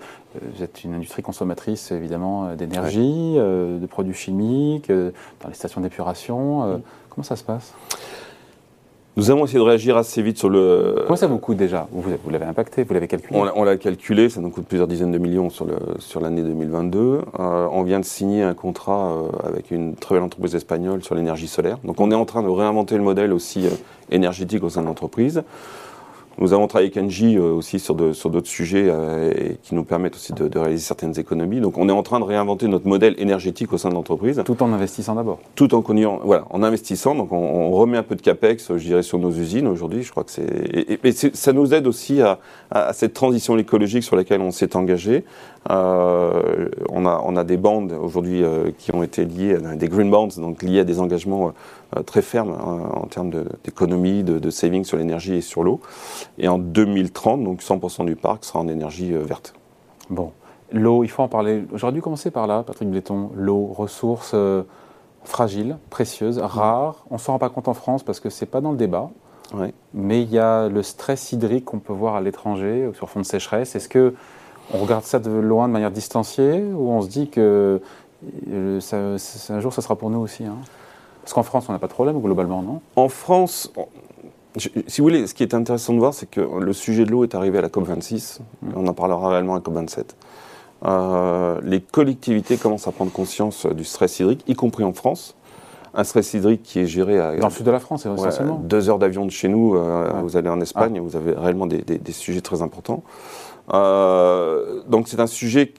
vous 0.53 0.61
êtes 0.61 0.83
une 0.83 0.93
industrie 0.93 1.23
consommatrice 1.23 1.91
évidemment 1.91 2.53
d'énergie, 2.53 3.33
de 3.33 3.85
produits 3.87 4.13
chimiques, 4.13 4.91
dans 4.91 5.47
les 5.47 5.55
stations 5.55 5.81
d'épuration 5.81 6.83
Comment 7.09 7.23
ça 7.23 7.35
se 7.35 7.43
passe? 7.43 7.73
Nous 9.19 9.31
avons 9.31 9.43
essayé 9.43 9.59
de 9.59 9.63
réagir 9.65 9.97
assez 9.97 10.21
vite 10.21 10.37
sur 10.37 10.49
le. 10.49 11.03
Comment 11.03 11.17
ça 11.17 11.27
vous 11.27 11.39
coûte 11.39 11.57
déjà 11.57 11.89
Vous, 11.91 12.01
vous 12.01 12.29
l'avez 12.29 12.45
impacté, 12.45 12.83
vous 12.83 12.93
l'avez 12.93 13.09
calculé 13.09 13.37
On 13.37 13.63
l'a 13.65 13.75
calculé, 13.75 14.29
ça 14.29 14.39
nous 14.39 14.49
coûte 14.49 14.65
plusieurs 14.65 14.87
dizaines 14.87 15.11
de 15.11 15.17
millions 15.17 15.49
sur 15.49 15.65
l'année 15.65 15.99
sur 15.99 16.21
2022. 16.21 16.99
Euh, 16.99 17.67
on 17.69 17.83
vient 17.83 17.99
de 17.99 18.05
signer 18.05 18.43
un 18.43 18.53
contrat 18.53 19.11
euh, 19.11 19.27
avec 19.43 19.71
une 19.71 19.95
très 19.95 20.15
belle 20.15 20.23
entreprise 20.23 20.55
espagnole 20.55 21.03
sur 21.03 21.15
l'énergie 21.15 21.49
solaire. 21.49 21.79
Donc 21.83 21.99
on 21.99 22.11
est 22.11 22.15
en 22.15 22.23
train 22.23 22.43
de 22.43 22.47
réinventer 22.47 22.95
le 22.95 23.03
modèle 23.03 23.33
aussi 23.33 23.67
euh, 23.67 23.71
énergétique 24.09 24.63
au 24.63 24.69
sein 24.69 24.83
de 24.83 24.87
l'entreprise. 24.87 25.43
Nous 26.37 26.53
avons 26.53 26.67
travaillé 26.67 26.91
avec 26.91 27.03
Engie 27.03 27.37
euh, 27.37 27.53
aussi 27.53 27.79
sur 27.79 27.95
d'autres 27.95 28.13
sur 28.13 28.31
sujets 28.45 28.85
euh, 28.87 29.31
et 29.35 29.57
qui 29.61 29.75
nous 29.75 29.83
permettent 29.83 30.15
aussi 30.15 30.31
de, 30.31 30.47
de, 30.47 30.59
réaliser 30.59 30.83
certaines 30.83 31.19
économies. 31.19 31.59
Donc 31.59 31.77
on 31.77 31.89
est 31.89 31.93
en 31.93 32.03
train 32.03 32.19
de 32.19 32.25
réinventer 32.25 32.67
notre 32.67 32.87
modèle 32.87 33.15
énergétique 33.17 33.73
au 33.73 33.77
sein 33.77 33.89
de 33.89 33.95
l'entreprise. 33.95 34.41
Tout 34.45 34.63
en 34.63 34.71
investissant 34.71 35.15
d'abord. 35.15 35.39
Tout 35.55 35.75
en 35.75 35.83
voilà, 36.23 36.45
en 36.49 36.63
investissant. 36.63 37.15
Donc 37.15 37.31
on, 37.31 37.37
on, 37.37 37.71
remet 37.71 37.97
un 37.97 38.03
peu 38.03 38.15
de 38.15 38.21
capex, 38.21 38.71
je 38.77 38.83
dirais, 38.83 39.03
sur 39.03 39.19
nos 39.19 39.31
usines 39.31 39.67
aujourd'hui. 39.67 40.03
Je 40.03 40.11
crois 40.11 40.23
que 40.23 40.31
c'est 40.31 40.43
et, 40.43 40.99
et, 41.03 41.11
ça 41.11 41.51
nous 41.51 41.73
aide 41.73 41.87
aussi 41.87 42.21
à, 42.21 42.39
à, 42.71 42.93
cette 42.93 43.13
transition 43.13 43.57
écologique 43.57 44.03
sur 44.03 44.15
laquelle 44.15 44.41
on 44.41 44.51
s'est 44.51 44.75
engagé. 44.75 45.25
Euh, 45.69 46.69
on 46.89 47.05
a 47.05 47.21
on 47.25 47.35
a 47.35 47.43
des 47.43 47.57
bandes 47.57 47.91
aujourd'hui 47.91 48.43
euh, 48.43 48.71
qui 48.77 48.95
ont 48.95 49.03
été 49.03 49.25
liées, 49.25 49.57
des 49.75 49.89
green 49.89 50.09
bonds, 50.09 50.29
donc 50.37 50.63
liées 50.63 50.79
à 50.79 50.83
des 50.83 50.99
engagements 50.99 51.47
euh, 51.47 51.51
très 52.05 52.21
fermes 52.21 52.51
en 52.51 53.07
termes 53.07 53.31
d'économie, 53.63 54.23
de, 54.23 54.39
de 54.39 54.49
saving 54.49 54.83
sur 54.83 54.97
l'énergie 54.97 55.35
et 55.35 55.41
sur 55.41 55.63
l'eau. 55.63 55.79
Et 56.37 56.47
en 56.47 56.59
2030, 56.59 57.43
donc 57.43 57.61
100% 57.61 58.05
du 58.05 58.15
parc 58.15 58.45
sera 58.45 58.59
en 58.59 58.67
énergie 58.67 59.13
euh, 59.13 59.23
verte. 59.23 59.53
Bon, 60.09 60.31
l'eau, 60.71 61.03
il 61.03 61.09
faut 61.09 61.23
en 61.23 61.27
parler. 61.27 61.65
J'aurais 61.73 61.93
dû 61.93 62.01
commencer 62.01 62.31
par 62.31 62.47
là, 62.47 62.63
Patrick 62.63 62.89
Bléton. 62.89 63.31
L'eau, 63.35 63.65
ressource 63.65 64.31
euh, 64.33 64.63
fragile, 65.23 65.77
précieuse, 65.89 66.39
rare. 66.39 67.05
On 67.09 67.15
ne 67.15 67.19
s'en 67.19 67.33
rend 67.33 67.39
pas 67.39 67.49
compte 67.49 67.67
en 67.67 67.73
France 67.73 68.03
parce 68.03 68.19
que 68.19 68.29
ce 68.29 68.43
n'est 68.43 68.49
pas 68.49 68.61
dans 68.61 68.71
le 68.71 68.77
débat. 68.77 69.09
Mais 69.95 70.21
il 70.21 70.29
y 70.29 70.37
a 70.37 70.69
le 70.69 70.83
stress 70.83 71.31
hydrique 71.31 71.65
qu'on 71.65 71.79
peut 71.79 71.91
voir 71.91 72.13
à 72.13 72.21
l'étranger, 72.21 72.87
sur 72.93 73.09
fond 73.09 73.19
de 73.19 73.25
sécheresse. 73.25 73.75
Est-ce 73.75 73.89
que 73.89 74.13
on 74.71 74.77
regarde 74.77 75.03
ça 75.03 75.17
de 75.17 75.31
loin 75.31 75.67
de 75.67 75.73
manière 75.73 75.89
distanciée 75.89 76.63
ou 76.63 76.91
on 76.91 77.01
se 77.01 77.07
dit 77.07 77.29
que 77.29 77.81
euh, 78.51 78.79
ça, 78.79 78.97
un 79.53 79.59
jour 79.59 79.73
ça 79.73 79.81
sera 79.81 79.95
pour 79.95 80.09
nous 80.09 80.19
aussi 80.19 80.45
hein? 80.45 80.57
Parce 81.29 81.35
qu'en 81.35 81.43
France, 81.43 81.65
on 81.69 81.73
n'a 81.73 81.77
pas 81.77 81.85
de 81.85 81.93
problème 81.93 82.19
globalement, 82.19 82.63
non? 82.63 82.81
En 82.95 83.07
France, 83.07 83.71
si 84.57 84.71
vous 84.99 85.05
voulez, 85.05 85.27
ce 85.27 85.35
qui 85.35 85.43
est 85.43 85.53
intéressant 85.53 85.93
de 85.93 85.99
voir, 85.99 86.11
c'est 86.11 86.27
que 86.27 86.41
le 86.41 86.73
sujet 86.73 87.05
de 87.05 87.11
l'eau 87.11 87.23
est 87.23 87.35
arrivé 87.35 87.59
à 87.59 87.61
la 87.61 87.67
COP26. 87.67 88.39
Mmh. 88.39 88.69
On 88.75 88.87
en 88.87 88.95
parlera 88.95 89.29
réellement 89.29 89.53
à 89.53 89.57
la 89.57 89.61
COP27. 89.61 90.05
Euh, 90.85 91.61
les 91.61 91.81
collectivités 91.81 92.57
commencent 92.57 92.87
à 92.87 92.91
prendre 92.91 93.11
conscience 93.11 93.67
du 93.67 93.83
stress 93.83 94.19
hydrique, 94.19 94.43
y 94.47 94.55
compris 94.55 94.83
en 94.83 94.91
France. 94.91 95.35
Un 95.93 96.03
stress 96.03 96.33
hydrique 96.33 96.63
qui 96.63 96.79
est 96.79 96.87
géré 96.87 97.19
à. 97.19 97.35
Dans 97.35 97.49
le 97.49 97.53
sud 97.53 97.67
de 97.67 97.69
la 97.69 97.79
France, 97.79 98.07
essentiellement. 98.07 98.59
deux 98.63 98.89
heures 98.89 98.97
d'avion 98.97 99.23
de 99.27 99.31
chez 99.31 99.49
nous, 99.49 99.75
euh, 99.75 100.09
vous 100.23 100.35
allez 100.35 100.49
en 100.49 100.59
Espagne, 100.61 100.95
ah. 100.97 100.99
vous 100.99 101.15
avez 101.15 101.33
réellement 101.33 101.67
des, 101.67 102.11
sujets 102.11 102.41
très 102.41 102.63
importants. 102.63 103.03
Euh, 103.73 104.81
donc 104.87 105.07
c'est 105.07 105.19
un 105.19 105.27
sujet, 105.27 105.73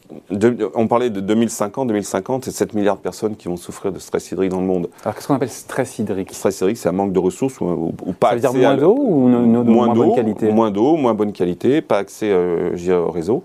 on 0.74 0.86
parlait 0.86 1.10
de 1.10 1.20
2050, 1.20 1.88
2050, 1.88 2.44
c'est 2.44 2.50
7 2.50 2.74
milliards 2.74 2.96
de 2.96 3.02
personnes 3.02 3.36
qui 3.36 3.48
vont 3.48 3.56
souffrir 3.56 3.92
de 3.92 3.98
stress 3.98 4.30
hydrique 4.30 4.50
dans 4.50 4.60
le 4.60 4.66
monde. 4.66 4.88
Alors 5.04 5.14
qu'est-ce 5.14 5.26
qu'on 5.26 5.34
appelle 5.34 5.50
stress 5.50 5.98
hydrique? 5.98 6.32
Stress 6.32 6.60
hydrique, 6.60 6.78
c'est 6.78 6.88
un 6.88 6.92
manque 6.92 7.12
de 7.12 7.18
ressources 7.18 7.60
ou, 7.60 7.92
pas 8.18 8.30
Ça 8.30 8.34
veut 8.34 8.40
dire 8.40 8.52
moins 8.52 8.76
d'eau 8.76 8.96
ou 8.96 9.28
moins, 9.28 9.64
moins 9.64 9.94
bonne 9.94 10.14
qualité? 10.14 10.52
Moins 10.52 10.70
d'eau, 10.70 10.96
moins 10.96 11.14
bonne 11.14 11.32
qualité, 11.32 11.82
pas 11.82 11.98
accès 11.98 12.32
au 12.32 13.10
réseau. 13.10 13.42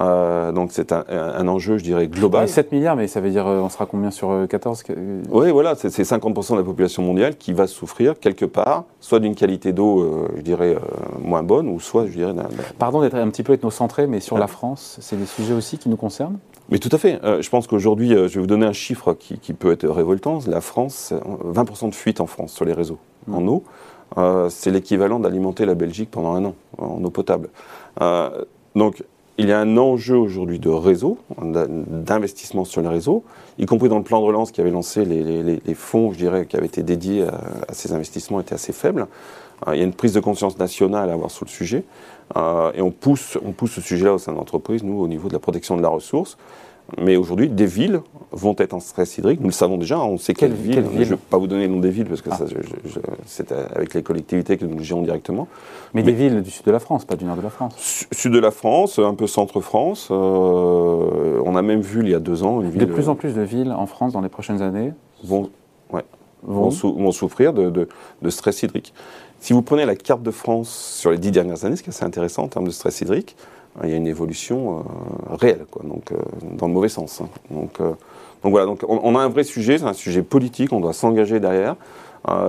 Euh, 0.00 0.52
donc 0.52 0.70
c'est 0.72 0.92
un, 0.92 1.48
enjeu, 1.48 1.78
je 1.78 1.82
dirais, 1.82 2.06
global. 2.06 2.48
7 2.48 2.72
milliards, 2.72 2.96
mais 2.96 3.08
ça 3.08 3.20
veut 3.20 3.30
dire 3.30 3.46
euh, 3.46 3.60
on 3.60 3.68
sera 3.68 3.86
combien 3.86 4.10
sur 4.10 4.46
14 4.48 4.84
euh, 4.90 5.22
Oui, 5.30 5.50
voilà, 5.50 5.74
c'est 5.74 5.88
50% 5.88 6.52
de 6.52 6.58
la 6.58 6.62
population 6.62 7.02
mondiale 7.02 7.36
qui 7.36 7.52
va 7.52 7.66
souffrir 7.66 8.18
quelque 8.18 8.44
part, 8.44 8.84
soit 9.00 9.18
d'une 9.18 9.34
qualité 9.34 9.72
d'eau, 9.72 10.28
je 10.36 10.42
dirais, 10.42 10.76
moins 11.20 11.42
bonne, 11.42 11.68
ou 11.68 11.80
soit, 11.80 12.06
je 12.06 12.12
dirais, 12.12 12.34
d'un... 12.34 12.46
Pardon 12.78 13.00
d'être 13.00 13.16
un 13.16 13.28
petit 13.30 13.42
peu 13.42 13.52
ethnocentré, 13.52 14.06
mais 14.06 14.20
sur 14.20 14.38
la 14.38 14.46
France, 14.46 14.98
c'est 15.00 15.16
des 15.16 15.26
sujets 15.26 15.54
aussi 15.54 15.78
qui 15.78 15.88
nous 15.88 15.96
concernent? 15.96 16.38
Mais 16.70 16.78
tout 16.78 16.90
à 16.92 16.98
fait. 16.98 17.20
je 17.40 17.48
pense 17.50 17.66
qu'aujourd'hui, 17.66 18.10
je 18.10 18.34
vais 18.34 18.40
vous 18.40 18.46
donner 18.46 18.66
un 18.66 18.72
chiffre 18.72 19.14
qui, 19.14 19.52
peut 19.52 19.72
être 19.72 19.88
révoltant. 19.88 20.38
La 20.46 20.60
France, 20.60 21.12
20% 21.44 21.90
de 21.90 21.94
fuite 21.94 22.20
en 22.20 22.26
France 22.26 22.52
sur 22.52 22.64
les 22.64 22.72
réseaux 22.72 22.98
mmh. 23.26 23.34
en 23.34 23.46
eau. 23.48 24.48
c'est 24.50 24.70
l'équivalent 24.70 25.18
d'alimenter 25.18 25.66
la 25.66 25.74
Belgique 25.74 26.10
pendant 26.12 26.34
un 26.34 26.44
an 26.44 26.54
en 26.78 27.02
eau 27.02 27.10
potable. 27.10 27.48
donc, 28.76 29.02
il 29.40 29.48
y 29.48 29.52
a 29.52 29.58
un 29.58 29.78
enjeu 29.78 30.16
aujourd'hui 30.16 30.58
de 30.58 30.68
réseau, 30.68 31.16
d'investissement 31.40 32.66
sur 32.66 32.82
les 32.82 32.88
réseaux, 32.88 33.24
y 33.58 33.64
compris 33.64 33.88
dans 33.88 33.96
le 33.96 34.04
plan 34.04 34.20
de 34.20 34.26
relance 34.26 34.50
qui 34.50 34.60
avait 34.60 34.70
lancé 34.70 35.06
les, 35.06 35.74
fonds, 35.74 36.12
je 36.12 36.18
dirais, 36.18 36.44
qui 36.44 36.58
avaient 36.58 36.66
été 36.66 36.82
dédiés 36.82 37.22
à, 37.22 37.72
ces 37.72 37.94
investissements 37.94 38.40
étaient 38.40 38.54
assez 38.54 38.74
faibles. 38.74 39.06
Euh, 39.66 39.74
il 39.74 39.78
y 39.78 39.82
a 39.82 39.84
une 39.84 39.94
prise 39.94 40.12
de 40.12 40.20
conscience 40.20 40.58
nationale 40.58 41.08
à 41.08 41.14
avoir 41.14 41.30
sur 41.30 41.46
le 41.46 41.50
sujet, 41.50 41.84
euh, 42.36 42.70
et 42.74 42.82
on 42.82 42.90
pousse, 42.90 43.38
on 43.42 43.52
pousse 43.52 43.72
ce 43.72 43.80
sujet-là 43.80 44.12
au 44.12 44.18
sein 44.18 44.32
de 44.32 44.36
l'entreprise, 44.36 44.82
nous, 44.82 45.00
au 45.00 45.08
niveau 45.08 45.28
de 45.28 45.32
la 45.32 45.38
protection 45.38 45.74
de 45.74 45.82
la 45.82 45.88
ressource. 45.88 46.36
Mais 46.98 47.16
aujourd'hui, 47.16 47.48
des 47.48 47.66
villes 47.66 48.00
vont 48.32 48.54
être 48.58 48.74
en 48.74 48.80
stress 48.80 49.18
hydrique. 49.18 49.40
Nous 49.40 49.48
le 49.48 49.52
savons 49.52 49.76
déjà. 49.76 49.98
On 49.98 50.18
sait 50.18 50.34
quelles 50.34 50.52
villes. 50.52 50.84
je 50.92 50.98
ne 50.98 51.04
vais 51.04 51.16
pas 51.16 51.38
vous 51.38 51.46
donner 51.46 51.66
le 51.66 51.74
nom 51.74 51.80
des 51.80 51.90
villes 51.90 52.06
parce 52.06 52.22
que 52.22 52.30
ah. 52.30 52.38
c'est 53.26 53.52
avec 53.52 53.94
les 53.94 54.02
collectivités 54.02 54.56
que 54.56 54.64
nous 54.64 54.78
le 54.78 54.84
gérons 54.84 55.02
directement. 55.02 55.48
Mais, 55.94 56.02
des 56.02 56.12
villes 56.12 56.42
du 56.42 56.50
sud 56.50 56.64
de 56.64 56.70
la 56.70 56.78
France, 56.78 57.04
pas 57.04 57.16
du 57.16 57.24
nord 57.24 57.36
de 57.36 57.42
la 57.42 57.50
France. 57.50 58.06
Sud 58.12 58.32
de 58.32 58.38
la 58.38 58.50
France, 58.50 58.98
un 58.98 59.14
peu 59.14 59.26
centre-France. 59.26 60.08
Euh, 60.10 61.42
on 61.44 61.56
a 61.56 61.62
même 61.62 61.80
vu 61.80 62.00
il 62.02 62.08
y 62.08 62.14
a 62.14 62.20
deux 62.20 62.42
ans. 62.42 62.60
de 62.60 62.84
plus 62.84 63.08
en 63.08 63.14
plus 63.14 63.34
de 63.34 63.42
villes 63.42 63.72
en 63.72 63.86
France 63.86 64.12
dans 64.12 64.20
les 64.20 64.28
prochaines 64.28 64.62
années 64.62 64.92
vont, 65.24 65.50
ouais, 65.92 66.04
vont. 66.42 66.70
souffrir 66.70 67.52
de, 67.52 67.70
de, 67.70 68.30
stress 68.30 68.62
hydrique. 68.62 68.94
Si 69.40 69.52
vous 69.52 69.62
prenez 69.62 69.86
la 69.86 69.96
carte 69.96 70.22
de 70.22 70.30
France 70.30 70.68
sur 70.98 71.10
les 71.10 71.18
dix 71.18 71.30
dernières 71.30 71.64
années, 71.64 71.76
ce 71.76 71.82
qui 71.82 71.90
est 71.90 71.94
assez 71.94 72.04
intéressant 72.04 72.44
en 72.44 72.48
termes 72.48 72.66
de 72.66 72.72
stress 72.72 73.00
hydrique, 73.00 73.36
il 73.84 73.90
y 73.90 73.92
a 73.92 73.96
une 73.96 74.06
évolution 74.06 74.78
euh, 74.78 75.34
réelle, 75.36 75.66
quoi, 75.70 75.82
donc, 75.84 76.12
euh, 76.12 76.16
dans 76.56 76.66
le 76.66 76.72
mauvais 76.72 76.88
sens. 76.88 77.20
Hein. 77.20 77.28
Donc, 77.50 77.80
euh, 77.80 77.90
donc 78.42 78.52
voilà, 78.52 78.66
donc 78.66 78.84
on, 78.88 79.14
a 79.16 79.20
un 79.20 79.28
vrai 79.28 79.44
sujet, 79.44 79.78
c'est 79.78 79.84
un 79.84 79.92
sujet 79.92 80.22
politique, 80.22 80.72
on 80.72 80.80
doit 80.80 80.94
s'engager 80.94 81.40
derrière. 81.40 81.76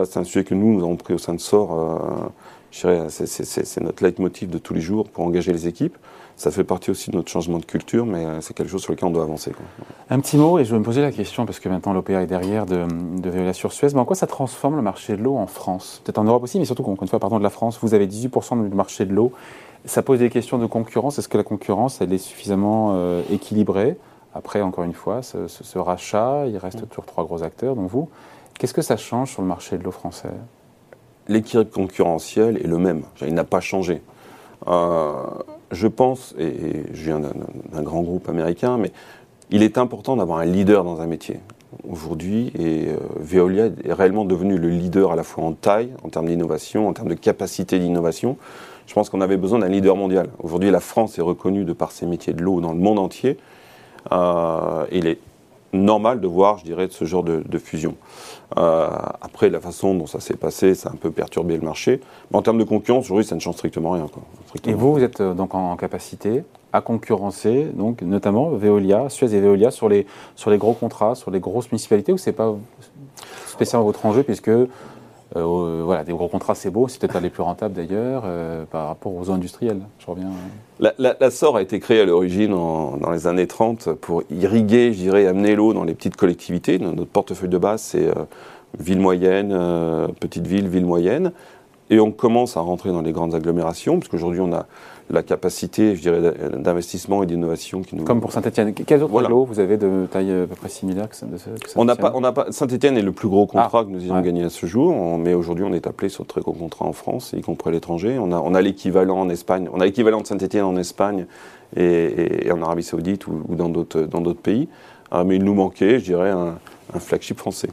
c'est 0.06 0.18
un 0.18 0.24
sujet 0.24 0.46
que 0.46 0.56
nous, 0.56 0.74
nous 0.74 0.80
avons 0.80 0.96
pris 0.96 1.14
au 1.14 1.18
sein 1.18 1.34
de 1.34 1.40
SOR, 1.40 2.32
c'est 2.72 3.82
notre 3.82 4.04
leitmotiv 4.04 4.50
de 4.50 4.58
tous 4.58 4.74
les 4.74 4.82
jours 4.82 5.10
pour 5.10 5.26
engager 5.26 5.52
les 5.52 5.68
équipes. 5.68 5.98
Ça 6.38 6.50
fait 6.50 6.64
partie 6.64 6.90
aussi 6.90 7.12
de 7.12 7.18
notre 7.18 7.30
changement 7.30 7.60
de 7.60 7.66
culture, 7.66 8.06
mais 8.06 8.26
c'est 8.40 8.56
quelque 8.56 8.70
chose 8.70 8.82
sur 8.82 8.94
lequel 8.94 9.10
on 9.10 9.12
doit 9.12 9.24
avancer. 9.24 9.52
Un 10.10 10.20
petit 10.20 10.38
mot, 10.38 10.58
et 10.58 10.66
je 10.66 10.72
vais 10.72 10.80
me 10.80 10.84
poser 10.84 11.02
la 11.02 11.12
question, 11.12 11.46
parce 11.46 11.60
que 11.60 11.70
maintenant 11.70 11.94
l'OPA 11.94 12.24
est 12.24 12.28
derrière 12.28 12.66
de, 12.66 12.88
de 13.20 13.30
Veolia 13.30 13.54
sur 13.54 13.74
Suez, 13.74 13.90
mais 13.94 14.00
en 14.00 14.06
quoi 14.06 14.16
ça 14.16 14.26
transforme 14.26 14.76
le 14.78 14.82
marché 14.82 15.16
de 15.16 15.22
l'eau 15.22 15.36
en 15.36 15.46
France? 15.46 16.02
Peut-être 16.04 16.18
en 16.18 16.24
Europe 16.24 16.42
aussi, 16.42 16.58
mais 16.58 16.66
surtout, 16.66 16.84
encore 16.84 17.04
une 17.04 17.10
fois, 17.10 17.20
pardon, 17.20 17.38
de 17.38 17.44
la 17.44 17.52
France, 17.52 17.78
vous 17.82 17.94
avez 17.94 18.08
18% 18.08 18.70
du 18.70 18.76
marché 18.76 19.06
de 19.06 19.14
l'eau 19.14 19.34
ça 19.86 20.02
pose 20.02 20.20
des 20.20 20.30
questions 20.30 20.58
de 20.58 20.66
concurrence. 20.66 21.18
Est-ce 21.20 21.30
que 21.30 21.38
la 21.38 21.44
concurrence, 21.44 22.02
elle 22.02 22.14
est 22.14 22.18
suffisamment 22.18 22.92
euh, 22.94 23.24
équilibrée? 23.32 23.98
Après, 24.34 24.62
encore 24.62 24.84
une 24.84 24.94
fois, 24.94 25.22
ce, 25.22 25.78
rachat, 25.78 26.46
il 26.48 26.58
reste 26.58 26.84
mm. 26.84 26.88
toujours 26.88 27.06
trois 27.06 27.26
gros 27.26 27.44
acteurs, 27.44 27.76
dont 27.76 27.88
vous. 27.88 28.10
Qu'est-ce 28.58 28.74
que 28.74 28.82
ça 28.82 28.98
change 28.98 29.32
sur 29.32 29.42
le 29.42 29.48
marché 29.48 29.78
de 29.78 29.84
l'eau 29.84 29.92
français 29.92 30.30
L'équilibre 31.28 31.72
concurrentiel 31.72 32.58
est 32.58 32.68
le 32.68 32.78
même. 32.78 33.04
Il 33.22 33.34
n'a 33.34 33.44
pas 33.44 33.62
changé. 33.62 34.02
Euh, 34.68 35.14
je 35.72 35.88
pense, 35.88 36.36
et, 36.38 36.84
je 36.94 37.04
viens 37.04 37.20
d'un 37.20 37.82
grand 37.82 38.02
groupe 38.02 38.28
américain, 38.30 38.78
mais 38.78 38.92
il 39.50 39.64
est 39.64 39.78
important 39.78 40.16
d'avoir 40.16 40.40
un 40.40 40.46
leader 40.46 40.84
dans 40.84 41.02
un 41.02 41.08
métier 41.08 41.40
aujourd'hui 41.88 42.52
et 42.60 42.90
euh, 42.90 42.98
Veolia 43.18 43.68
est 43.86 43.94
réellement 43.94 44.26
devenu 44.26 44.58
le 44.58 44.68
leader 44.68 45.14
à 45.14 45.16
la 45.16 45.24
fois 45.24 45.46
en 45.46 45.54
taille, 45.54 45.92
en 46.04 46.10
termes 46.10 46.28
d'innovation, 46.28 46.88
en 46.88 46.94
termes 46.94 47.08
de 47.08 47.16
capacité 47.16 47.80
d'innovation 47.80 48.38
je 48.92 48.94
pense 48.94 49.10
qu'on 49.10 49.22
avait 49.22 49.38
besoin 49.38 49.60
d'un 49.60 49.70
leader 49.70 49.96
mondial. 49.96 50.28
Aujourd'hui, 50.44 50.70
la 50.70 50.82
France 50.82 51.18
est 51.18 51.22
reconnue 51.22 51.64
de 51.64 51.72
par 51.72 51.94
ses 51.94 52.06
métiers 52.06 52.34
de 52.34 52.44
l'eau 52.44 52.60
dans 52.60 52.74
le 52.74 52.80
monde 52.80 53.00
entier. 53.00 53.38
Euh, 54.12 54.86
il 54.92 55.08
est 55.08 55.20
normal 55.74 56.20
de 56.22 56.28
voir, 56.28 56.58
je 56.58 56.64
dirais, 56.64 56.88
ce 56.90 57.06
genre 57.06 57.24
de, 57.24 57.58
fusion. 57.58 57.96
Euh, 58.58 58.90
après, 59.22 59.50
la 59.50 59.60
façon 59.60 59.94
dont 59.96 60.08
ça 60.08 60.20
s'est 60.20 60.36
passé, 60.36 60.76
ça 60.76 60.90
a 60.90 60.92
un 60.94 60.96
peu 60.96 61.12
perturbé 61.12 61.56
le 61.56 61.64
marché. 61.64 62.02
Mais 62.30 62.38
en 62.38 62.42
termes 62.42 62.58
de 62.58 62.64
concurrence, 62.64 63.06
aujourd'hui, 63.06 63.26
ça 63.26 63.36
ne 63.36 63.40
change 63.40 63.56
strictement 63.56 63.92
rien. 63.92 64.08
et 64.66 64.74
vous, 64.74 64.94
vous 64.94 65.04
êtes 65.04 65.22
euh, 65.22 65.34
donc 65.34 65.56
en, 65.56 65.76
capacité 65.76 66.44
à 66.74 66.82
concurrencer, 66.82 67.66
donc 67.74 68.02
notamment 68.02 68.50
Veolia, 68.52 69.10
Suez 69.10 69.36
et 69.36 69.42
Veolia, 69.42 69.72
sur 69.72 69.90
les, 69.90 70.06
gros 70.58 70.74
contrats, 70.74 71.16
sur 71.16 71.30
les 71.30 71.40
grosses 71.40 71.72
municipalités, 71.72 72.14
ou 72.14 72.18
c'est 72.18 72.32
pas 72.32 72.56
spécialement 73.48 73.86
votre 73.86 74.06
enjeu, 74.06 74.24
puisque 74.24 74.52
euh, 75.38 75.82
voilà, 75.86 76.04
des 76.04 76.12
gros 76.12 76.28
contrats, 76.28 76.56
c'est 76.56 76.70
beau, 76.70 76.88
c'est 76.88 77.00
peut-être 77.00 77.20
les 77.22 77.30
plus 77.30 77.44
rentables 77.44 77.74
d'ailleurs 77.74 78.24
euh, 78.26 78.66
par 78.66 78.88
rapport 78.88 79.16
aux 79.16 79.30
eaux 79.30 79.34
industrielles. 79.34 79.82
Je 80.00 80.06
reviens. 80.08 80.30
Euh. 80.82 80.92
La, 80.98 81.32
SOR 81.32 81.58
a 81.58 81.62
été 81.62 81.80
créée 81.80 82.02
à 82.02 82.06
l'origine 82.06 82.52
dans 82.52 83.12
les 83.12 83.28
années 83.28 83.48
30 83.48 83.94
pour 83.94 84.24
irriguer, 84.30 84.92
je 84.94 84.98
dirais, 84.98 85.28
amener 85.28 85.56
l'eau 85.56 85.74
dans 85.74 85.84
les 85.84 85.94
petites 85.94 86.18
collectivités. 86.18 86.80
Notre 86.80 87.06
portefeuille 87.06 87.50
de 87.50 87.58
base, 87.58 87.82
c'est 87.82 88.10
ville 88.80 89.00
moyenne, 89.00 89.50
petite 90.20 90.48
ville, 90.48 90.68
ville 90.68 90.86
moyenne. 90.86 91.32
Et 91.92 92.00
on 92.00 92.12
commence 92.12 92.56
à 92.56 92.62
rentrer 92.62 92.90
dans 92.90 93.02
les 93.02 93.12
grandes 93.12 93.36
agglomérations, 93.36 94.00
parce 94.00 94.08
qu'aujourd'hui, 94.08 94.40
on 94.40 94.54
a 94.54 94.66
la 95.10 95.24
capacité, 95.24 95.94
je 95.98 96.02
dirais, 96.02 96.34
d'investissement 96.58 97.22
et 97.22 97.26
d'innovation 97.26 97.82
qui 97.82 97.98
nous. 97.98 98.06
Comme 98.06 98.22
pour 98.22 98.32
Saint-Etienne. 98.32 98.74
Quels 98.74 99.04
autres 99.04 99.12
voilà. 99.12 99.28
vous 99.30 99.60
avez 99.60 99.76
de 99.76 100.08
taille 100.10 100.32
à 100.32 100.48
peu 100.48 100.56
près 100.56 100.70
similaire 100.70 101.10
que, 101.10 101.84
n'a 101.84 101.96
pas, 101.98 102.14
on 102.16 102.22
pas. 102.32 102.46
Saint-Etienne 102.50 102.98
est 102.98 103.02
le 103.02 103.12
plus 103.12 103.28
gros 103.28 103.46
contrat 103.46 103.82
ah. 103.82 103.84
que 103.84 103.90
nous 103.90 104.02
ayons 104.06 104.22
gagné 104.22 104.46
à 104.46 104.50
ce 104.50 104.66
jour, 104.66 105.18
mais 105.18 105.34
aujourd'hui, 105.34 105.66
on 105.66 105.74
est 105.74 105.86
appelé 105.86 106.08
sur 106.08 106.24
de 106.24 106.30
très 106.30 106.40
gros 106.40 106.54
contrats 106.54 106.86
en 106.86 106.94
France, 106.94 107.34
y 107.38 107.42
compris 107.42 107.70
à 107.70 107.74
l'étranger. 107.74 108.18
On 108.20 108.32
a, 108.32 108.40
on 108.40 108.54
a 108.54 108.62
l'équivalent 108.62 109.20
en 109.20 109.30
Espagne. 109.30 109.68
On 109.74 109.82
a 109.82 109.86
l'équivalent 109.86 110.22
de 110.22 110.28
Saint-Etienne 110.28 110.64
en 110.64 110.78
Espagne 110.78 111.26
et, 111.76 112.50
en 112.54 112.62
Arabie 112.62 112.84
Saoudite 112.84 113.28
ou, 113.28 113.44
dans 113.50 113.68
d'autres, 113.68 114.04
dans 114.04 114.22
d'autres 114.22 114.42
pays. 114.42 114.70
Ah, 115.12 115.26
mais 115.26 115.36
il 115.36 115.44
nous 115.44 115.56
manquait, 115.56 116.00
je 116.00 116.06
dirais, 116.06 116.30
un, 116.30 116.56
flagship 117.00 117.38
français. 117.38 117.70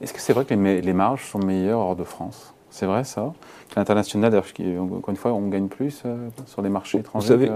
Est-ce 0.00 0.12
que 0.12 0.20
c'est 0.20 0.32
vrai 0.32 0.44
que 0.44 0.54
les, 0.54 0.80
les 0.80 0.92
marges 0.92 1.24
sont 1.28 1.40
meilleures 1.40 1.80
hors 1.80 1.96
de 1.96 2.04
France? 2.04 2.52
C'est 2.76 2.86
vrai 2.86 3.04
ça 3.04 3.32
L'international, 3.74 4.34
encore 4.36 5.08
une 5.08 5.16
fois, 5.16 5.32
on 5.32 5.48
gagne 5.48 5.68
plus 5.68 6.02
euh, 6.04 6.28
sur 6.46 6.60
les 6.60 6.68
marchés 6.68 6.98
étrangers 6.98 7.34
Vous 7.34 7.46
savez, 7.46 7.50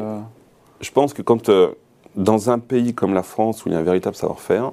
je 0.80 0.90
pense 0.92 1.12
que 1.12 1.20
quand, 1.20 1.50
euh, 1.50 1.72
dans 2.16 2.50
un 2.50 2.58
pays 2.58 2.94
comme 2.94 3.12
la 3.12 3.22
France, 3.22 3.64
où 3.64 3.68
il 3.68 3.72
y 3.72 3.74
a 3.74 3.78
un 3.78 3.82
véritable 3.82 4.16
savoir-faire, 4.16 4.72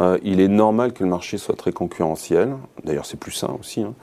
euh, 0.00 0.18
il 0.22 0.40
est 0.40 0.48
normal 0.48 0.92
que 0.92 1.02
le 1.02 1.08
marché 1.08 1.38
soit 1.38 1.56
très 1.56 1.72
concurrentiel. 1.72 2.56
D'ailleurs, 2.84 3.06
c'est 3.06 3.18
plus 3.18 3.32
sain 3.32 3.56
aussi. 3.58 3.82
Hein. 3.82 3.94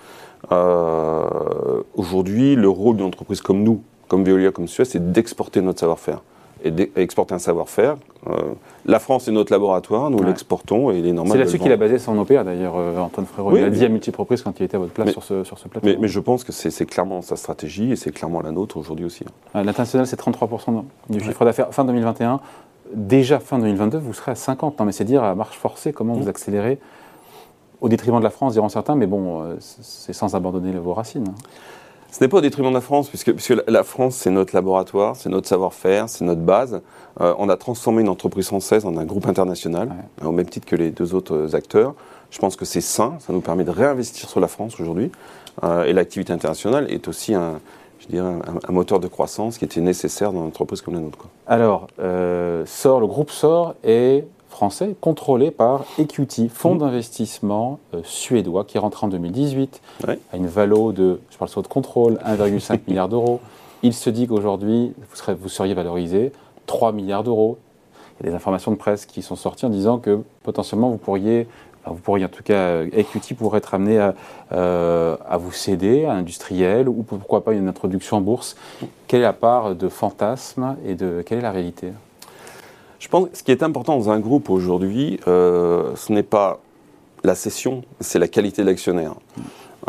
Aujourd'hui, 1.95 2.55
le 2.55 2.69
rôle 2.69 2.97
d'une 2.97 3.05
entreprise 3.05 3.41
comme 3.41 3.61
nous, 3.63 3.83
comme 4.07 4.23
Veolia, 4.23 4.51
comme 4.51 4.67
Suez, 4.67 4.85
c'est 4.85 5.11
d'exporter 5.11 5.61
notre 5.61 5.79
savoir-faire 5.79 6.21
et 6.67 6.71
d'exporter 6.71 7.33
un 7.33 7.39
savoir-faire. 7.39 7.97
Euh, 8.27 8.53
la 8.85 8.99
France 8.99 9.27
est 9.27 9.31
notre 9.31 9.51
laboratoire, 9.51 10.09
nous 10.09 10.21
l'exportons 10.21 10.91
et 10.91 10.99
il 10.99 11.07
est 11.07 11.13
normal. 11.13 11.33
C'est 11.33 11.39
là-dessus 11.39 11.59
qu'il 11.59 11.71
a 11.71 11.77
basé 11.77 11.97
son 11.97 12.17
OPA 12.17 12.43
d'ailleurs, 12.43 12.75
euh, 12.77 12.97
Antoine 12.97 13.25
Frérot. 13.25 13.55
il 13.57 13.63
a 13.63 13.69
dit 13.69 13.85
à 13.85 13.89
multiples 13.89 14.19
reprises 14.19 14.41
quand 14.41 14.59
il 14.59 14.63
était 14.63 14.75
à 14.75 14.79
votre 14.79 14.93
place 14.93 15.11
sur, 15.11 15.23
ce, 15.23 15.43
sur 15.43 15.57
ce 15.57 15.67
plateau. 15.67 15.87
Mais, 15.99 16.07
je 16.07 16.19
pense 16.19 16.43
que 16.43 16.51
c'est 16.51 16.85
clairement 16.85 17.21
sa 17.21 17.35
stratégie 17.35 17.91
et 17.91 17.95
c'est 17.95 18.11
clairement 18.11 18.41
la 18.41 18.51
nôtre 18.51 18.77
aujourd'hui 18.77 19.05
aussi. 19.05 19.23
Hein. 19.53 19.63
L'international, 19.63 20.07
c'est 20.07 20.19
33% 20.19 20.83
du 21.09 21.19
chiffre 21.19 21.45
d'affaires 21.45 21.73
fin 21.73 21.85
2021. 21.85 22.39
Déjà 22.93 23.39
fin 23.39 23.59
2022, 23.59 23.97
vous 23.97 24.13
serez 24.13 24.31
à 24.31 24.35
50. 24.35 24.79
Non, 24.79 24.85
mais 24.85 24.91
c'est 24.91 25.03
dire 25.03 25.23
à 25.23 25.35
marche 25.35 25.57
forcée 25.57 25.91
comment 25.91 26.13
vous 26.13 26.29
accélérez 26.29 26.79
au 27.81 27.89
détriment 27.89 28.19
de 28.19 28.23
la 28.23 28.29
France, 28.29 28.53
diront 28.53 28.69
certains, 28.69 28.95
mais 28.95 29.05
bon, 29.07 29.43
euh, 29.43 29.55
c'est 29.59 30.13
sans 30.13 30.35
abandonner 30.35 30.71
vos 30.73 30.93
racines. 30.93 31.33
Ce 32.17 32.23
n'est 32.23 32.29
pas 32.29 32.37
au 32.37 32.41
détriment 32.41 32.69
de 32.69 32.73
la 32.73 32.81
France, 32.81 33.09
puisque, 33.09 33.31
puisque 33.31 33.53
la 33.67 33.83
France, 33.83 34.15
c'est 34.15 34.31
notre 34.31 34.55
laboratoire, 34.55 35.15
c'est 35.15 35.29
notre 35.29 35.47
savoir-faire, 35.47 36.09
c'est 36.09 36.25
notre 36.25 36.41
base. 36.41 36.81
Euh, 37.21 37.35
on 37.37 37.47
a 37.47 37.57
transformé 37.57 38.01
une 38.01 38.09
entreprise 38.09 38.47
française 38.47 38.85
en 38.87 38.97
un 38.97 39.05
groupe 39.05 39.27
international, 39.27 39.93
au 40.25 40.31
même 40.31 40.49
titre 40.49 40.65
que 40.65 40.75
les 40.75 40.89
deux 40.89 41.13
autres 41.13 41.53
acteurs. 41.53 41.93
Je 42.31 42.39
pense 42.39 42.55
que 42.55 42.65
c'est 42.65 42.81
sain, 42.81 43.17
ça 43.19 43.33
nous 43.33 43.41
permet 43.41 43.65
de 43.65 43.69
réinvestir 43.69 44.29
sur 44.29 44.39
la 44.39 44.47
France 44.47 44.79
aujourd'hui. 44.79 45.11
Euh, 45.63 45.83
et 45.83 45.93
l'activité 45.93 46.33
internationale 46.33 46.91
est 46.91 47.07
aussi 47.07 47.35
un, 47.35 47.59
je 47.99 48.07
dirais, 48.07 48.33
un, 48.67 48.71
moteur 48.71 48.99
de 48.99 49.07
croissance 49.07 49.59
qui 49.59 49.65
était 49.65 49.81
nécessaire 49.81 50.33
dans 50.33 50.39
une 50.39 50.47
entreprise 50.47 50.81
comme 50.81 50.95
la 50.95 51.01
nôtre. 51.01 51.19
Quoi. 51.19 51.29
Alors, 51.45 51.85
euh, 51.99 52.65
SOR, 52.65 52.99
le 52.99 53.05
groupe 53.05 53.29
SOR 53.29 53.75
est 53.83 54.25
français, 54.57 54.95
contrôlé 54.99 55.51
par 55.51 55.85
Equity, 55.99 56.49
fonds 56.49 56.73
mmh. 56.73 56.79
d'investissement 56.79 57.79
euh, 57.93 58.01
suédois, 58.03 58.65
qui 58.65 58.77
est 58.77 58.79
rentré 58.79 59.05
en 59.05 59.09
2018, 59.09 59.81
à 60.07 60.35
une 60.35 60.47
valo 60.47 60.93
de, 60.93 61.19
je 61.29 61.37
parle 61.37 61.49
sur 61.49 61.61
de 61.61 61.67
contrôle, 61.67 62.15
1,5 62.25 62.79
milliard 62.87 63.07
d'euros. 63.07 63.39
Il 63.83 63.93
se 63.93 64.09
dit 64.09 64.25
qu'aujourd'hui, 64.25 64.93
vous, 64.97 65.33
vous 65.39 65.49
seriez 65.49 65.75
valorisé 65.75 66.31
3 66.65 66.91
milliards 66.91 67.23
d'euros. 67.23 67.59
Il 68.19 68.25
y 68.25 68.29
a 68.29 68.31
des 68.31 68.35
informations 68.35 68.71
de 68.71 68.77
presse 68.77 69.05
qui 69.05 69.21
sont 69.21 69.35
sorties 69.35 69.67
en 69.67 69.69
disant 69.69 69.99
que 69.99 70.23
potentiellement 70.41 70.89
vous 70.89 70.97
pourriez 70.97 71.47
vous 71.85 72.01
pourriez 72.01 72.25
en 72.25 72.29
tout 72.29 72.43
cas, 72.43 72.83
Equity 72.83 73.33
pourrait 73.33 73.59
être 73.59 73.73
amené 73.73 73.97
à, 73.97 74.13
euh, 74.51 75.15
à, 75.25 75.37
vous 75.37 75.53
céder 75.53 76.03
à 76.03 76.11
industriel 76.11 76.89
ou 76.89 77.03
pourquoi 77.03 77.45
pas 77.45 77.53
une 77.53 77.69
introduction 77.69 78.17
en 78.17 78.21
bourse. 78.21 78.57
Quelle 79.07 79.21
est 79.21 79.23
la 79.23 79.31
part 79.31 79.73
de 79.73 79.87
fantasme 79.87 80.75
et 80.85 80.95
de 80.95 81.23
quelle 81.25 81.37
est 81.37 81.43
la 81.43 81.51
réalité? 81.51 81.93
Je 82.99 83.07
pense 83.07 83.29
que 83.29 83.37
ce 83.37 83.43
qui 83.43 83.51
est 83.51 83.63
important 83.63 83.97
dans 83.97 84.09
un 84.09 84.19
groupe 84.19 84.49
aujourd'hui, 84.49 85.19
euh, 85.27 85.95
ce 85.95 86.11
n'est 86.11 86.23
pas 86.23 86.59
la 87.23 87.35
cession, 87.35 87.83
c'est 87.99 88.19
la 88.19 88.27
qualité 88.27 88.63
de 88.63 88.67
l'actionnaire. 88.67 89.13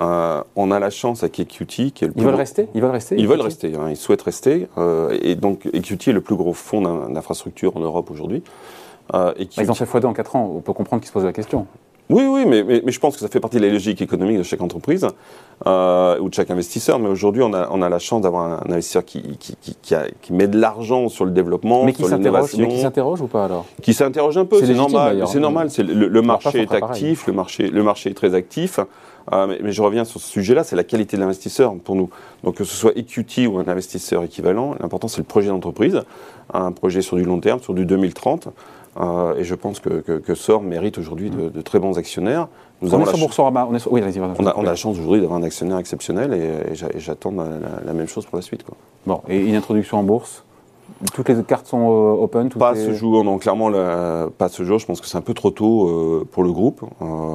Euh, 0.01 0.43
on 0.55 0.71
a 0.71 0.79
la 0.79 0.91
chance 0.91 1.23
avec 1.23 1.41
EQT, 1.41 1.93
qui 1.93 2.05
est 2.05 2.09
le 2.09 2.13
Ils 2.17 2.25
veulent 2.25 2.35
rester 2.35 2.69
Ils 2.75 2.81
veulent 2.81 2.91
rester 2.91 3.17
Ils 3.19 3.27
veulent 3.27 3.41
rester, 3.41 3.75
hein, 3.75 3.89
ils 3.91 3.97
souhaitent 3.97 4.23
rester. 4.23 4.69
Euh, 4.79 5.19
et 5.23 5.35
donc 5.35 5.67
EQT 5.67 6.11
est 6.11 6.13
le 6.13 6.21
plus 6.21 6.37
gros 6.37 6.53
fonds 6.53 7.09
d'infrastructure 7.09 7.77
en 7.77 7.81
Europe 7.81 8.11
aujourd'hui. 8.11 8.43
Bah, 9.11 9.35
ils 9.39 9.71
ont 9.71 9.75
fait 9.75 9.87
x2 9.87 10.05
en 10.05 10.13
4 10.13 10.37
ans, 10.37 10.53
on 10.57 10.61
peut 10.61 10.75
comprendre 10.75 11.01
qu'ils 11.01 11.09
se 11.09 11.15
posent 11.15 11.25
la 11.25 11.33
question. 11.33 11.67
Oui, 12.11 12.25
oui, 12.27 12.45
mais, 12.47 12.63
mais, 12.63 12.83
je 12.87 12.99
pense 12.99 13.15
que 13.15 13.21
ça 13.21 13.29
fait 13.29 13.41
partie 13.41 13.59
de 13.59 13.67
la 13.67 13.73
logique 13.73 14.01
économique 14.01 14.39
de 14.39 14.43
chaque 14.43 14.63
entreprise 14.63 15.07
euh, 15.67 16.19
ou 16.21 16.31
de 16.31 16.35
chaque 16.35 16.51
investisseur. 16.51 16.99
Mais 16.99 17.09
aujourd'hui, 17.09 17.43
on 17.43 17.53
a, 17.53 17.69
on 17.71 17.83
a 17.83 17.89
la 17.89 17.99
chance 17.99 18.23
d'avoir 18.23 18.63
un 18.67 18.73
investisseur 18.73 19.05
qui, 19.05 19.37
qui, 19.39 19.57
qui, 19.61 19.77
qui, 20.23 20.33
met 20.33 20.49
de 20.49 20.59
l'argent 20.59 21.09
sur 21.09 21.27
le 21.27 21.33
développement, 21.33 21.85
mais 21.85 21.93
qui 21.93 22.05
s'interroge, 22.05 22.55
Mais 22.57 22.69
qui 22.69 22.81
s'interroge 22.81 23.21
ou 23.21 23.27
pas 23.27 23.45
alors? 23.45 23.67
Qui 23.83 23.93
s'interroge 23.93 24.39
un 24.39 24.47
peu, 24.47 24.65
c'est 24.65 24.73
normal. 24.73 25.23
C'est 25.27 25.41
normal. 25.41 25.71
C'est 25.71 25.83
le, 25.83 26.09
le 26.09 26.23
marché 26.23 26.63
est 26.63 26.73
actif, 26.73 27.27
le 27.27 27.35
marché, 27.35 27.69
le 27.69 27.83
marché 27.83 28.11
est 28.11 28.15
très 28.15 28.35
actif. 28.35 28.81
Euh, 29.33 29.47
mais, 29.47 29.59
mais, 29.63 29.73
je 29.73 29.83
reviens 29.83 30.05
sur 30.05 30.21
ce 30.21 30.29
sujet-là, 30.29 30.65
c'est 30.65 30.77
la 30.77 30.85
qualité 30.85 31.17
de 31.17 31.21
l'investisseur 31.21 31.75
pour 31.85 31.97
nous. 31.97 32.09
Donc 32.45 32.55
que 32.55 32.65
ce 32.65 32.75
soit 32.75 32.93
equity 32.97 33.47
ou 33.47 33.59
un 33.59 33.69
investisseur 33.69 34.23
équivalent, 34.25 34.75
l'important 34.81 35.09
c'est 35.09 35.19
le 35.19 35.25
projet 35.25 35.49
d'entreprise, 35.49 36.01
un 36.55 36.73
projet 36.73 37.03
sur 37.03 37.17
du 37.17 37.25
long 37.25 37.41
terme, 37.41 37.61
sur 37.61 37.75
du 37.75 37.85
2030. 37.85 38.49
Euh, 39.01 39.37
et 39.37 39.45
je 39.45 39.55
pense 39.55 39.81
que, 39.81 40.01
que, 40.01 40.35
SOR 40.35 40.63
mérite 40.63 40.99
aujourd'hui 40.99 41.31
de, 41.31 41.61
très 41.63 41.79
bons 41.79 41.99
actionnaires. 41.99 42.49
Nous 42.83 42.95
on, 42.95 43.01
est 43.01 43.07
sur 43.07 43.19
Boursorama. 43.19 43.67
On, 43.71 43.75
est 43.75 43.87
oui, 43.89 44.03
on, 44.03 44.47
a, 44.47 44.55
on, 44.57 44.63
a, 44.63 44.63
la 44.63 44.75
chance 44.77 44.99
aujourd'hui 44.99 45.21
d'avoir 45.21 45.39
un 45.39 45.43
actionnaire 45.43 45.79
exceptionnel 45.79 46.33
et, 46.33 46.75
j'attends 46.97 47.33
la, 47.33 47.93
même 47.93 48.09
chose 48.09 48.27
pour 48.27 48.37
la 48.37 48.43
suite. 48.43 48.65
Quoi. 48.65 48.77
Bon, 49.07 49.21
et 49.29 49.39
une 49.39 49.55
introduction 49.55 49.99
en 49.99 50.03
bourse? 50.03 50.45
Toutes 51.13 51.29
les 51.29 51.43
cartes 51.45 51.67
sont 51.67 51.91
euh, 51.91 52.23
open 52.23 52.49
Pas 52.49 52.75
ce 52.75 52.93
jour, 52.93 53.23
non, 53.23 53.39
clairement, 53.39 53.71
pas 54.37 54.49
ce 54.49 54.65
jour. 54.65 54.79
Je 54.79 54.87
pense 54.87 55.01
que 55.01 55.07
c'est 55.07 55.19
un 55.19 55.23
peu 55.23 55.35
trop 55.35 55.51
tôt 55.51 55.89
euh, 55.89 56.29
pour 56.31 56.43
le 56.43 56.51
groupe, 56.51 56.83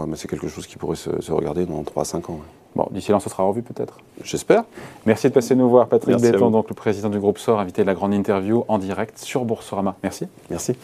mais 0.08 0.16
c'est 0.16 0.28
quelque 0.28 0.48
chose 0.48 0.68
qui 0.68 0.78
pourrait 0.78 0.98
se, 0.98 1.32
regarder 1.32 1.66
dans 1.66 1.82
3 1.84 2.02
à 2.02 2.06
5 2.06 2.30
ans. 2.30 2.40
Bon, 2.76 2.88
d'ici 2.90 3.12
là, 3.12 3.20
ce 3.20 3.30
sera 3.30 3.44
revu 3.44 3.62
peut-être 3.62 4.00
J'espère. 4.24 4.64
Merci 5.06 5.30
de 5.30 5.34
passer 5.34 5.56
nous 5.56 5.70
voir, 5.70 5.88
Patrick 5.88 6.20
Béton, 6.20 6.50
donc 6.50 6.70
le 6.70 6.76
président 6.76 7.10
du 7.10 7.20
groupe 7.20 7.38
SOR, 7.38 7.60
invité 7.60 7.84
de 7.84 7.88
la 7.88 7.94
grande 7.94 8.14
interview 8.14 8.66
en 8.68 8.80
direct 8.80 9.20
sur 9.20 9.46
Boursorama. 9.46 9.96
Merci. 10.04 10.28
Merci. 10.50 10.76